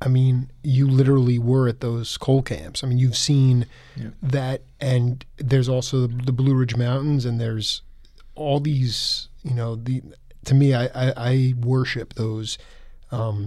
I 0.00 0.08
mean, 0.08 0.50
you 0.62 0.86
literally 0.86 1.38
were 1.40 1.66
at 1.68 1.80
those 1.80 2.16
coal 2.18 2.40
camps. 2.42 2.84
I 2.84 2.86
mean, 2.86 2.98
you've 2.98 3.16
seen 3.16 3.66
Yeah. 3.96 4.10
that, 4.22 4.62
and 4.80 5.24
there's 5.38 5.68
also 5.68 6.06
the, 6.06 6.14
the 6.26 6.32
Blue 6.32 6.54
Ridge 6.54 6.76
Mountains, 6.76 7.24
and 7.24 7.40
there's 7.40 7.82
all 8.34 8.60
these. 8.60 9.28
You 9.42 9.54
know, 9.54 9.74
the 9.76 10.02
to 10.48 10.54
me, 10.54 10.74
I 10.74 10.84
I, 10.86 11.12
I 11.16 11.54
worship 11.60 12.14
those 12.14 12.58
um, 13.10 13.46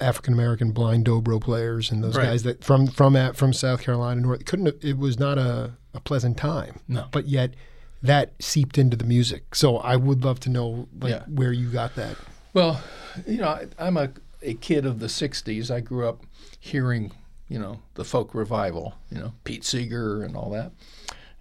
African 0.00 0.32
American 0.32 0.70
blind 0.72 1.04
dobro 1.06 1.40
players 1.40 1.90
and 1.90 2.02
those 2.02 2.16
Right. 2.16 2.24
guys 2.24 2.42
that 2.44 2.64
from 2.64 2.86
from 2.86 3.16
at, 3.16 3.36
from 3.36 3.52
South 3.52 3.82
Carolina 3.82 4.20
North. 4.20 4.44
Couldn't 4.44 4.66
have- 4.66 4.82
it 4.84 4.96
was 4.98 5.18
not 5.18 5.36
a, 5.38 5.72
a 5.94 6.00
pleasant 6.00 6.36
time, 6.36 6.80
No. 6.88 7.06
but 7.10 7.26
yet 7.28 7.54
that 8.02 8.32
seeped 8.40 8.78
into 8.78 8.96
the 8.96 9.04
music. 9.04 9.54
So 9.54 9.76
I 9.78 9.96
would 9.96 10.24
love 10.24 10.40
to 10.40 10.48
know 10.48 10.88
like 11.00 11.10
Yeah. 11.10 11.24
where 11.28 11.52
you 11.52 11.68
got 11.70 11.96
that. 11.96 12.16
Well, 12.54 12.80
you 13.26 13.38
know, 13.38 13.48
I, 13.48 13.66
I'm 13.78 13.96
a, 13.98 14.10
a 14.42 14.54
kid 14.54 14.86
of 14.86 15.00
the 15.00 15.06
60s. 15.08 15.70
I 15.70 15.80
grew 15.80 16.08
up 16.08 16.22
hearing, 16.58 17.12
you 17.48 17.58
know, 17.58 17.80
the 17.94 18.04
folk 18.04 18.34
revival, 18.34 18.94
you 19.10 19.18
know, 19.18 19.34
Pete 19.44 19.64
Seeger 19.64 20.22
and 20.22 20.34
all 20.34 20.48
that. 20.50 20.72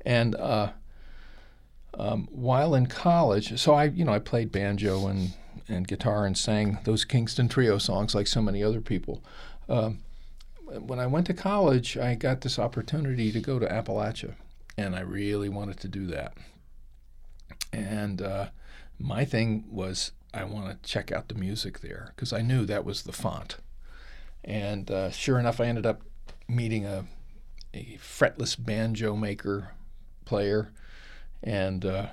And 0.05 0.35
uh, 0.35 0.71
um, 1.99 2.29
while 2.31 2.75
in 2.75 2.85
college, 2.85 3.59
so 3.59 3.73
I, 3.73 3.85
you 3.85 4.05
know, 4.05 4.13
I 4.13 4.19
played 4.19 4.53
banjo 4.53 5.07
and, 5.07 5.33
and 5.67 5.85
guitar 5.85 6.25
and 6.25 6.37
sang 6.37 6.79
those 6.85 7.03
Kingston 7.03 7.49
Trio 7.49 7.77
songs 7.77 8.15
like 8.15 8.27
so 8.27 8.41
many 8.41 8.63
other 8.63 8.79
people. 8.79 9.21
Um, 9.67 9.99
when 10.65 10.99
I 10.99 11.07
went 11.07 11.27
to 11.27 11.33
college, 11.33 11.97
I 11.97 12.15
got 12.15 12.41
this 12.41 12.57
opportunity 12.57 13.33
to 13.33 13.41
go 13.41 13.59
to 13.59 13.67
Appalachia, 13.67 14.35
and 14.77 14.95
I 14.95 15.01
really 15.01 15.49
wanted 15.49 15.77
to 15.81 15.89
do 15.89 16.07
that. 16.07 16.37
And 17.73 18.21
uh, 18.21 18.49
my 18.97 19.25
thing 19.25 19.65
was 19.69 20.13
I 20.33 20.45
want 20.45 20.69
to 20.69 20.89
check 20.89 21.11
out 21.11 21.27
the 21.27 21.35
music 21.35 21.81
there 21.81 22.13
because 22.15 22.31
I 22.31 22.41
knew 22.41 22.65
that 22.65 22.85
was 22.85 23.03
the 23.03 23.11
font. 23.11 23.57
And 24.45 24.89
uh, 24.89 25.11
sure 25.11 25.37
enough, 25.37 25.59
I 25.59 25.65
ended 25.65 25.85
up 25.85 26.01
meeting 26.47 26.85
a, 26.85 27.05
a 27.73 27.97
fretless 28.01 28.55
banjo 28.57 29.17
maker 29.17 29.71
player 30.23 30.71
and 31.43 31.85
uh, 31.85 32.07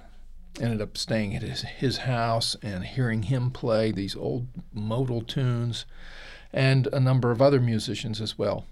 ended 0.60 0.80
up 0.80 0.96
staying 0.96 1.34
at 1.34 1.42
his, 1.42 1.62
his 1.62 1.98
house 1.98 2.56
and 2.62 2.84
hearing 2.84 3.24
him 3.24 3.50
play 3.50 3.90
these 3.90 4.16
old 4.16 4.48
modal 4.72 5.22
tunes 5.22 5.84
and 6.52 6.86
a 6.88 7.00
number 7.00 7.30
of 7.30 7.42
other 7.42 7.60
musicians 7.60 8.20
as 8.20 8.38
well. 8.38 8.66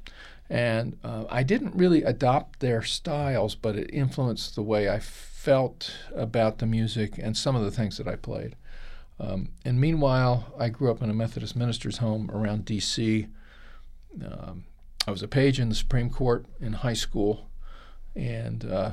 And 0.50 0.98
uh, 1.02 1.24
I 1.28 1.42
didn't 1.42 1.74
really 1.74 2.02
adopt 2.02 2.60
their 2.60 2.82
styles, 2.82 3.54
but 3.54 3.76
it 3.76 3.90
influenced 3.92 4.54
the 4.54 4.62
way 4.62 4.88
I 4.88 4.98
felt 4.98 5.96
about 6.14 6.58
the 6.58 6.66
music 6.66 7.18
and 7.18 7.36
some 7.36 7.56
of 7.56 7.64
the 7.64 7.70
things 7.70 7.98
that 7.98 8.08
I 8.08 8.16
played. 8.16 8.56
Um, 9.18 9.50
and 9.64 9.80
meanwhile, 9.80 10.52
I 10.58 10.68
grew 10.68 10.90
up 10.90 11.02
in 11.02 11.10
a 11.10 11.14
Methodist 11.14 11.56
minister's 11.56 11.98
home 11.98 12.30
around 12.32 12.64
D.C. 12.64 13.26
Um, 14.24 14.64
I 15.06 15.10
was 15.10 15.22
a 15.22 15.28
page 15.28 15.60
in 15.60 15.68
the 15.68 15.74
Supreme 15.74 16.10
Court 16.10 16.46
in 16.60 16.72
high 16.72 16.94
school, 16.94 17.48
and 18.14 18.64
uh, 18.64 18.92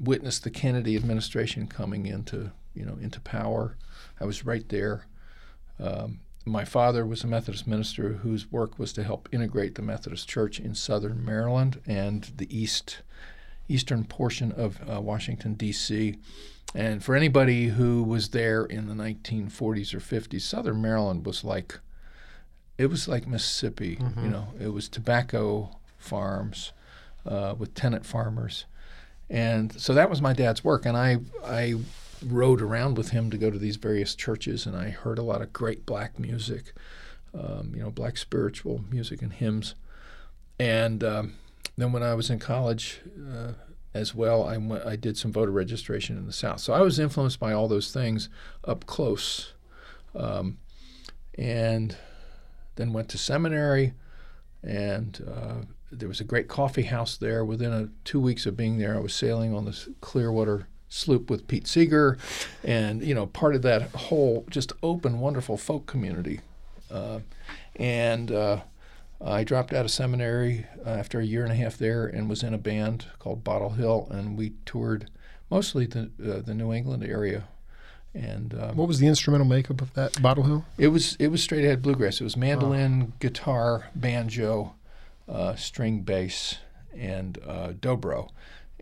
witnessed 0.00 0.44
the 0.44 0.50
Kennedy 0.50 0.96
administration 0.96 1.66
coming 1.66 2.06
into 2.06 2.52
you 2.74 2.84
know 2.84 2.98
into 3.00 3.20
power. 3.20 3.76
I 4.20 4.24
was 4.24 4.44
right 4.44 4.68
there. 4.68 5.06
Um, 5.80 6.20
my 6.44 6.64
father 6.64 7.04
was 7.04 7.22
a 7.24 7.26
Methodist 7.26 7.66
minister 7.66 8.14
whose 8.14 8.50
work 8.50 8.78
was 8.78 8.92
to 8.94 9.04
help 9.04 9.28
integrate 9.32 9.74
the 9.74 9.82
Methodist 9.82 10.28
Church 10.28 10.58
in 10.58 10.74
southern 10.74 11.24
Maryland 11.24 11.80
and 11.86 12.30
the 12.36 12.48
east 12.56 13.02
eastern 13.68 14.04
portion 14.04 14.50
of 14.52 14.80
uh, 14.90 15.00
Washington 15.00 15.54
D.C. 15.54 16.16
And 16.74 17.02
for 17.04 17.14
anybody 17.14 17.68
who 17.68 18.02
was 18.02 18.30
there 18.30 18.64
in 18.64 18.88
the 18.88 18.94
1940s 18.94 19.94
or 19.94 20.00
50s, 20.00 20.40
southern 20.42 20.80
Maryland 20.80 21.26
was 21.26 21.44
like 21.44 21.78
it 22.78 22.86
was 22.86 23.08
like 23.08 23.26
Mississippi. 23.26 23.98
You 24.24 24.30
know, 24.30 24.48
it 24.60 24.68
was 24.68 24.88
tobacco 24.88 25.78
farms 25.98 26.72
uh, 27.26 27.54
with 27.58 27.74
tenant 27.74 28.06
farmers, 28.06 28.66
and 29.30 29.78
so 29.80 29.94
that 29.94 30.10
was 30.10 30.22
my 30.22 30.32
dad's 30.32 30.64
work. 30.64 30.86
And 30.86 30.96
I 30.96 31.18
I 31.44 31.76
rode 32.26 32.60
around 32.60 32.96
with 32.96 33.10
him 33.10 33.30
to 33.30 33.38
go 33.38 33.50
to 33.50 33.58
these 33.58 33.76
various 33.76 34.14
churches, 34.14 34.66
and 34.66 34.76
I 34.76 34.90
heard 34.90 35.18
a 35.18 35.22
lot 35.22 35.42
of 35.42 35.52
great 35.52 35.86
black 35.86 36.18
music, 36.18 36.72
um, 37.34 37.72
you 37.74 37.82
know, 37.82 37.90
black 37.90 38.16
spiritual 38.16 38.84
music 38.90 39.22
and 39.22 39.32
hymns. 39.32 39.74
And 40.58 41.04
um, 41.04 41.34
then 41.76 41.92
when 41.92 42.02
I 42.02 42.14
was 42.14 42.30
in 42.30 42.40
college 42.40 43.00
uh, 43.32 43.52
as 43.94 44.14
well, 44.14 44.42
I, 44.44 44.56
went, 44.56 44.84
I 44.84 44.96
did 44.96 45.16
some 45.16 45.32
voter 45.32 45.52
registration 45.52 46.18
in 46.18 46.26
the 46.26 46.32
South. 46.32 46.60
So 46.60 46.72
I 46.72 46.80
was 46.80 46.98
influenced 46.98 47.38
by 47.38 47.52
all 47.52 47.68
those 47.68 47.92
things 47.92 48.28
up 48.64 48.86
close. 48.86 49.52
Um, 50.16 50.58
and 51.38 51.96
then 52.74 52.92
went 52.92 53.08
to 53.10 53.18
seminary, 53.18 53.94
and 54.62 55.24
uh, 55.26 55.64
there 55.90 56.08
was 56.08 56.20
a 56.20 56.24
great 56.24 56.48
coffee 56.48 56.82
house 56.82 57.16
there. 57.16 57.44
Within 57.44 57.72
a, 57.72 57.88
two 58.04 58.20
weeks 58.20 58.46
of 58.46 58.56
being 58.56 58.78
there, 58.78 58.94
I 58.96 59.00
was 59.00 59.14
sailing 59.14 59.54
on 59.54 59.64
this 59.64 59.88
Clearwater 60.00 60.68
sloop 60.88 61.28
with 61.30 61.46
Pete 61.48 61.66
Seeger, 61.66 62.16
and 62.64 63.02
you 63.02 63.14
know, 63.14 63.26
part 63.26 63.54
of 63.54 63.62
that 63.62 63.90
whole 63.90 64.44
just 64.50 64.72
open, 64.82 65.20
wonderful 65.20 65.56
folk 65.56 65.86
community. 65.86 66.40
Uh, 66.90 67.20
and 67.76 68.32
uh, 68.32 68.60
I 69.24 69.44
dropped 69.44 69.72
out 69.72 69.84
of 69.84 69.90
seminary 69.90 70.66
uh, 70.84 70.90
after 70.90 71.20
a 71.20 71.24
year 71.24 71.42
and 71.42 71.52
a 71.52 71.56
half 71.56 71.76
there, 71.76 72.06
and 72.06 72.28
was 72.28 72.42
in 72.42 72.54
a 72.54 72.58
band 72.58 73.06
called 73.18 73.44
Bottle 73.44 73.70
Hill, 73.70 74.08
and 74.10 74.36
we 74.36 74.54
toured 74.64 75.10
mostly 75.50 75.86
the 75.86 76.10
uh, 76.22 76.40
the 76.40 76.54
New 76.54 76.72
England 76.72 77.04
area. 77.04 77.44
And 78.14 78.54
um, 78.58 78.76
What 78.76 78.88
was 78.88 78.98
the 79.00 79.06
instrumental 79.06 79.46
makeup 79.46 79.82
of 79.82 79.92
that 79.94 80.20
Bottle 80.22 80.44
Hill? 80.44 80.64
it 80.78 80.88
was 80.88 81.14
it 81.16 81.28
was 81.28 81.42
straight 81.42 81.64
ahead 81.64 81.82
bluegrass. 81.82 82.20
It 82.20 82.24
was 82.24 82.36
mandolin, 82.36 83.12
guitar, 83.20 83.90
banjo, 83.94 84.74
uh, 85.28 85.54
string 85.54 86.00
bass, 86.00 86.58
and 86.96 87.38
uh, 87.46 87.68
dobro, 87.68 88.30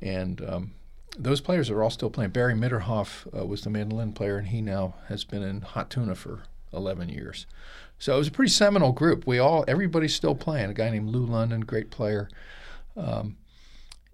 and 0.00 0.42
um, 0.48 0.72
those 1.18 1.40
players 1.40 1.70
are 1.70 1.82
all 1.82 1.90
still 1.90 2.10
playing. 2.10 2.30
Barry 2.30 2.54
Mitterhoff 2.54 3.26
uh, 3.36 3.46
was 3.46 3.62
the 3.62 3.70
mandolin 3.70 4.12
player, 4.12 4.38
and 4.38 4.48
he 4.48 4.60
now 4.60 4.94
has 5.08 5.24
been 5.24 5.42
in 5.42 5.62
Hot 5.62 5.90
Tuna 5.90 6.14
for 6.14 6.42
11 6.72 7.08
years. 7.08 7.46
So 7.98 8.14
it 8.14 8.18
was 8.18 8.28
a 8.28 8.32
pretty 8.32 8.50
seminal 8.50 8.92
group. 8.92 9.26
We 9.26 9.38
all, 9.38 9.64
everybody's 9.66 10.14
still 10.14 10.34
playing. 10.34 10.70
A 10.70 10.74
guy 10.74 10.90
named 10.90 11.08
Lou 11.08 11.24
London, 11.24 11.62
great 11.62 11.90
player. 11.90 12.28
Um, 12.96 13.36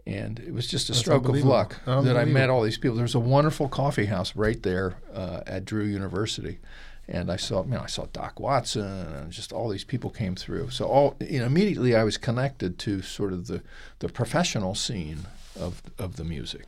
and 0.07 0.41
it 0.41 0.53
was 0.53 0.67
just 0.67 0.89
a 0.89 0.93
That's 0.93 1.01
stroke 1.01 1.29
of 1.29 1.45
luck 1.45 1.81
that 1.87 2.17
I 2.17 2.25
met 2.25 2.51
all 2.51 2.63
these 2.63 2.79
people. 2.79 2.97
There's 2.97 3.15
a 3.15 3.21
wonderful 3.21 3.69
coffee 3.69 4.07
house 4.07 4.35
right 4.35 4.61
there 4.63 4.97
uh, 5.15 5.41
at 5.47 5.65
Drew 5.65 5.85
University, 5.85 6.59
and 7.09 7.31
I 7.31 7.37
saw, 7.37 7.65
you 7.65 7.71
know, 7.73 7.81
I 7.81 7.87
saw 7.87 8.07
Doc 8.13 8.39
Watson, 8.41 8.83
and 8.85 9.33
just 9.33 9.53
all 9.53 9.69
these 9.69 9.85
people 9.85 10.11
came 10.11 10.35
through. 10.37 10.71
So 10.71 10.87
all, 10.87 11.17
you 11.21 11.41
know, 11.41 11.47
immediately 11.47 11.95
I 11.97 12.05
was 12.05 12.17
connected 12.17 12.79
to 12.81 13.03
sort 13.03 13.33
of 13.33 13.47
the 13.47 13.63
the 13.99 14.09
professional 14.09 14.75
scene 14.75 15.27
of 15.59 15.83
of 15.99 16.17
the 16.17 16.25
music. 16.25 16.67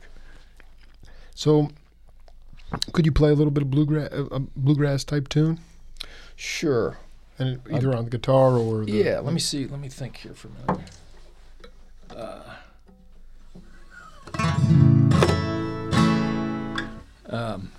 So, 1.33 1.69
could 2.93 3.05
you 3.05 3.11
play 3.11 3.29
a 3.31 3.33
little 3.33 3.51
bit 3.51 3.63
of 3.63 3.69
bluegrass, 3.71 4.09
a 4.11 4.39
bluegrass 4.55 5.03
type 5.03 5.27
tune, 5.29 5.59
Sure. 6.35 6.97
and 7.37 7.59
either 7.71 7.93
on 7.95 8.05
the 8.05 8.09
guitar 8.09 8.57
or 8.57 8.85
the, 8.85 8.91
Yeah. 8.91 9.19
Let 9.19 9.33
me 9.33 9.39
see. 9.41 9.67
Let 9.67 9.79
me 9.81 9.89
think 9.89 10.17
here 10.17 10.33
for 10.33 10.47
a 10.47 10.73
minute. 10.73 10.91
Uh, 12.15 12.41
um, 17.29 17.71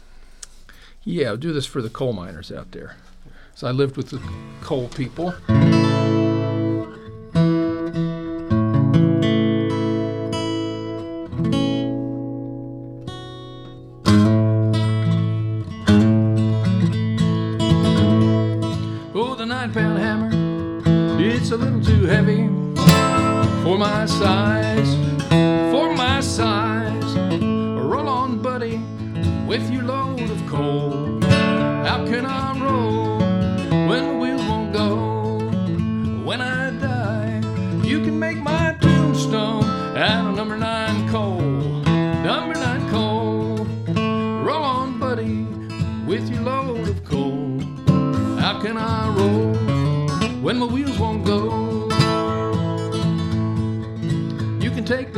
yeah, 1.06 1.36
do 1.36 1.52
this 1.52 1.66
for 1.66 1.80
the 1.80 1.88
coal 1.88 2.12
miners 2.12 2.50
out 2.50 2.72
there. 2.72 2.96
So 3.54 3.68
I 3.68 3.70
lived 3.70 3.96
with 3.96 4.10
the 4.10 4.20
coal 4.60 4.88
people. 4.88 5.34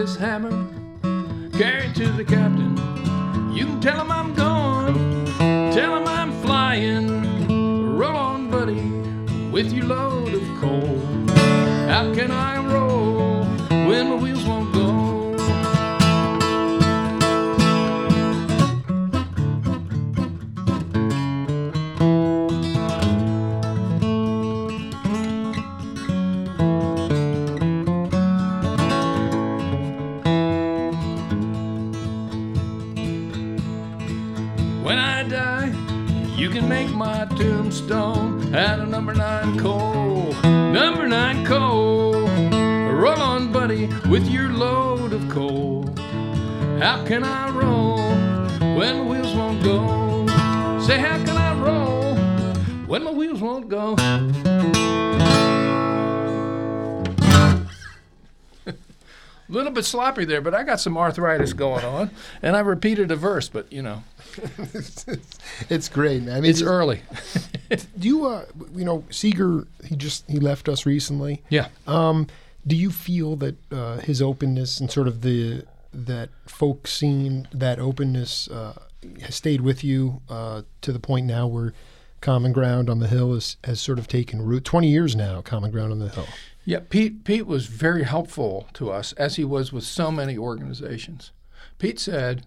This 0.08 0.16
hammer, 0.16 0.66
carry 1.58 1.88
it 1.88 1.94
to 1.94 2.08
the 2.12 2.24
captain. 2.24 2.74
You 3.52 3.66
can 3.66 3.80
tell 3.80 4.00
him 4.00 4.10
I'm 4.10 4.32
gone, 4.32 5.26
tell 5.72 5.96
him 5.98 6.06
I'm 6.06 6.32
flying. 6.40 7.98
Roll 7.98 8.16
on, 8.16 8.50
buddy, 8.50 8.80
with 9.50 9.70
your 9.70 9.84
load 9.84 10.32
of 10.32 10.42
coal. 10.60 10.98
How 11.88 12.14
can 12.14 12.30
I 12.30 12.57
When 34.82 34.98
I 34.98 35.22
die, 35.24 35.72
you 36.36 36.50
can 36.50 36.68
make 36.68 36.90
my 36.90 37.26
tombstone 37.36 38.54
out 38.54 38.80
of 38.80 38.88
number 38.88 39.12
nine 39.12 39.58
coal. 39.58 40.32
Number 40.42 41.06
nine 41.08 41.44
coal. 41.44 42.28
Roll 42.92 43.20
on, 43.20 43.52
buddy, 43.52 43.86
with 44.08 44.28
your 44.28 44.48
load 44.50 45.12
of 45.12 45.28
coal. 45.28 45.84
How 46.80 47.04
can 47.06 47.24
I 47.24 47.50
roll 47.50 47.98
when 48.76 48.98
my 48.98 49.04
wheels 49.04 49.34
won't 49.34 49.62
go? 49.62 50.26
Say, 50.80 50.98
how 50.98 51.16
can 51.24 51.36
I 51.36 51.54
roll 51.60 52.14
when 52.86 53.04
my 53.04 53.10
wheels 53.10 53.40
won't 53.40 53.68
go? 53.68 53.94
A 58.66 58.72
little 59.48 59.72
bit 59.72 59.84
sloppy 59.84 60.24
there, 60.24 60.40
but 60.40 60.54
I 60.54 60.62
got 60.62 60.80
some 60.80 60.96
arthritis 60.96 61.52
going 61.52 61.84
on, 61.84 62.10
and 62.42 62.56
I 62.56 62.60
repeated 62.60 63.10
a 63.10 63.16
verse, 63.16 63.48
but 63.48 63.72
you 63.72 63.82
know, 63.82 64.02
It's 65.70 65.88
great, 65.88 66.22
man. 66.22 66.36
I 66.36 66.40
mean, 66.40 66.50
it's 66.50 66.62
early. 66.62 67.02
do 67.98 68.08
you, 68.08 68.26
uh, 68.26 68.44
you 68.74 68.84
know, 68.84 69.04
Seeger? 69.10 69.66
He 69.84 69.96
just 69.96 70.28
he 70.30 70.38
left 70.38 70.68
us 70.68 70.86
recently. 70.86 71.42
Yeah. 71.48 71.68
Um, 71.86 72.28
do 72.66 72.76
you 72.76 72.90
feel 72.90 73.36
that 73.36 73.56
uh, 73.72 73.98
his 73.98 74.22
openness 74.22 74.80
and 74.80 74.90
sort 74.90 75.08
of 75.08 75.22
the 75.22 75.64
that 75.92 76.30
folk 76.46 76.86
scene, 76.86 77.48
that 77.52 77.78
openness, 77.78 78.48
uh, 78.48 78.80
has 79.22 79.34
stayed 79.34 79.62
with 79.62 79.82
you 79.82 80.20
uh, 80.28 80.62
to 80.82 80.92
the 80.92 81.00
point 81.00 81.26
now 81.26 81.46
where 81.46 81.72
Common 82.20 82.52
Ground 82.52 82.88
on 82.88 82.98
the 82.98 83.08
Hill 83.08 83.34
is, 83.34 83.56
has 83.64 83.80
sort 83.80 83.98
of 83.98 84.06
taken 84.06 84.42
root? 84.42 84.64
Twenty 84.64 84.88
years 84.88 85.16
now, 85.16 85.40
Common 85.40 85.70
Ground 85.70 85.92
on 85.92 85.98
the 85.98 86.08
Hill. 86.08 86.26
Yeah, 86.64 86.80
Pete 86.88 87.24
Pete 87.24 87.46
was 87.46 87.66
very 87.66 88.04
helpful 88.04 88.68
to 88.74 88.90
us 88.90 89.12
as 89.14 89.36
he 89.36 89.44
was 89.44 89.72
with 89.72 89.84
so 89.84 90.10
many 90.10 90.36
organizations. 90.36 91.32
Pete 91.78 91.98
said, 91.98 92.44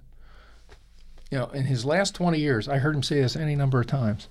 you 1.31 1.37
know, 1.37 1.47
in 1.47 1.65
his 1.65 1.85
last 1.85 2.13
20 2.13 2.39
years, 2.39 2.67
I 2.67 2.77
heard 2.77 2.95
him 2.95 3.03
say 3.03 3.21
this 3.21 3.35
any 3.35 3.55
number 3.55 3.79
of 3.79 3.87
times. 3.87 4.27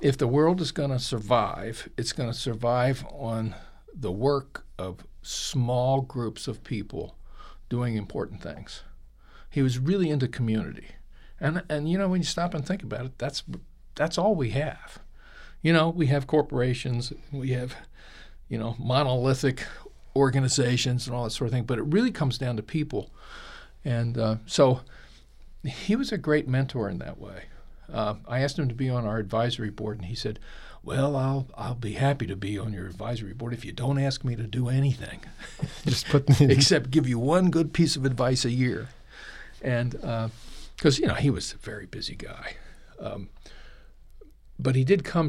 If 0.00 0.16
the 0.18 0.26
world 0.26 0.60
is 0.60 0.72
going 0.72 0.90
to 0.90 0.98
survive, 0.98 1.88
it's 1.96 2.12
going 2.12 2.30
to 2.30 2.36
survive 2.36 3.04
on 3.10 3.54
the 3.94 4.10
work 4.10 4.64
of 4.78 5.06
small 5.22 6.00
groups 6.00 6.48
of 6.48 6.64
people 6.64 7.16
doing 7.68 7.94
important 7.94 8.42
things. 8.42 8.82
He 9.50 9.62
was 9.62 9.78
really 9.78 10.10
into 10.10 10.26
community. 10.26 10.88
And 11.38 11.62
and 11.68 11.88
you 11.88 11.98
know 11.98 12.08
when 12.08 12.20
you 12.20 12.26
stop 12.26 12.54
and 12.54 12.66
think 12.66 12.82
about 12.82 13.06
it, 13.06 13.18
that's 13.18 13.42
that's 13.94 14.18
all 14.18 14.34
we 14.34 14.50
have. 14.50 14.98
You 15.62 15.72
know, 15.72 15.90
we 15.90 16.06
have 16.06 16.26
corporations, 16.26 17.12
we 17.30 17.50
have 17.50 17.76
you 18.50 18.58
know, 18.58 18.74
monolithic 18.78 19.64
organizations 20.14 21.06
and 21.06 21.16
all 21.16 21.24
that 21.24 21.30
sort 21.30 21.46
of 21.46 21.52
thing. 21.52 21.64
But 21.64 21.78
it 21.78 21.84
really 21.84 22.10
comes 22.10 22.36
down 22.36 22.56
to 22.56 22.62
people. 22.62 23.10
And 23.84 24.18
uh, 24.18 24.36
so 24.44 24.80
he 25.64 25.96
was 25.96 26.12
a 26.12 26.18
great 26.18 26.48
mentor 26.48 26.88
in 26.88 26.98
that 26.98 27.18
way. 27.18 27.44
Uh, 27.92 28.14
I 28.26 28.40
asked 28.40 28.58
him 28.58 28.68
to 28.68 28.74
be 28.74 28.88
on 28.88 29.04
our 29.04 29.18
advisory 29.18 29.70
board, 29.70 29.98
and 29.98 30.06
he 30.06 30.14
said, 30.14 30.38
"Well, 30.82 31.16
I'll 31.16 31.46
I'll 31.56 31.74
be 31.74 31.94
happy 31.94 32.26
to 32.26 32.36
be 32.36 32.58
on 32.58 32.72
your 32.72 32.86
advisory 32.86 33.32
board 33.32 33.52
if 33.52 33.64
you 33.64 33.72
don't 33.72 33.98
ask 33.98 34.24
me 34.24 34.36
to 34.36 34.44
do 34.44 34.68
anything, 34.68 35.20
Just 35.84 36.06
put 36.06 36.28
except 36.40 36.90
give 36.90 37.08
you 37.08 37.18
one 37.18 37.50
good 37.50 37.72
piece 37.72 37.96
of 37.96 38.04
advice 38.04 38.44
a 38.44 38.50
year." 38.50 38.88
And 39.62 39.90
because 40.76 40.98
you 40.98 41.06
know 41.06 41.14
he 41.14 41.30
was 41.30 41.52
a 41.52 41.58
very 41.58 41.86
busy 41.86 42.14
guy, 42.14 42.54
um, 42.98 43.28
but 44.58 44.76
he 44.76 44.84
did 44.84 45.04
come 45.04 45.28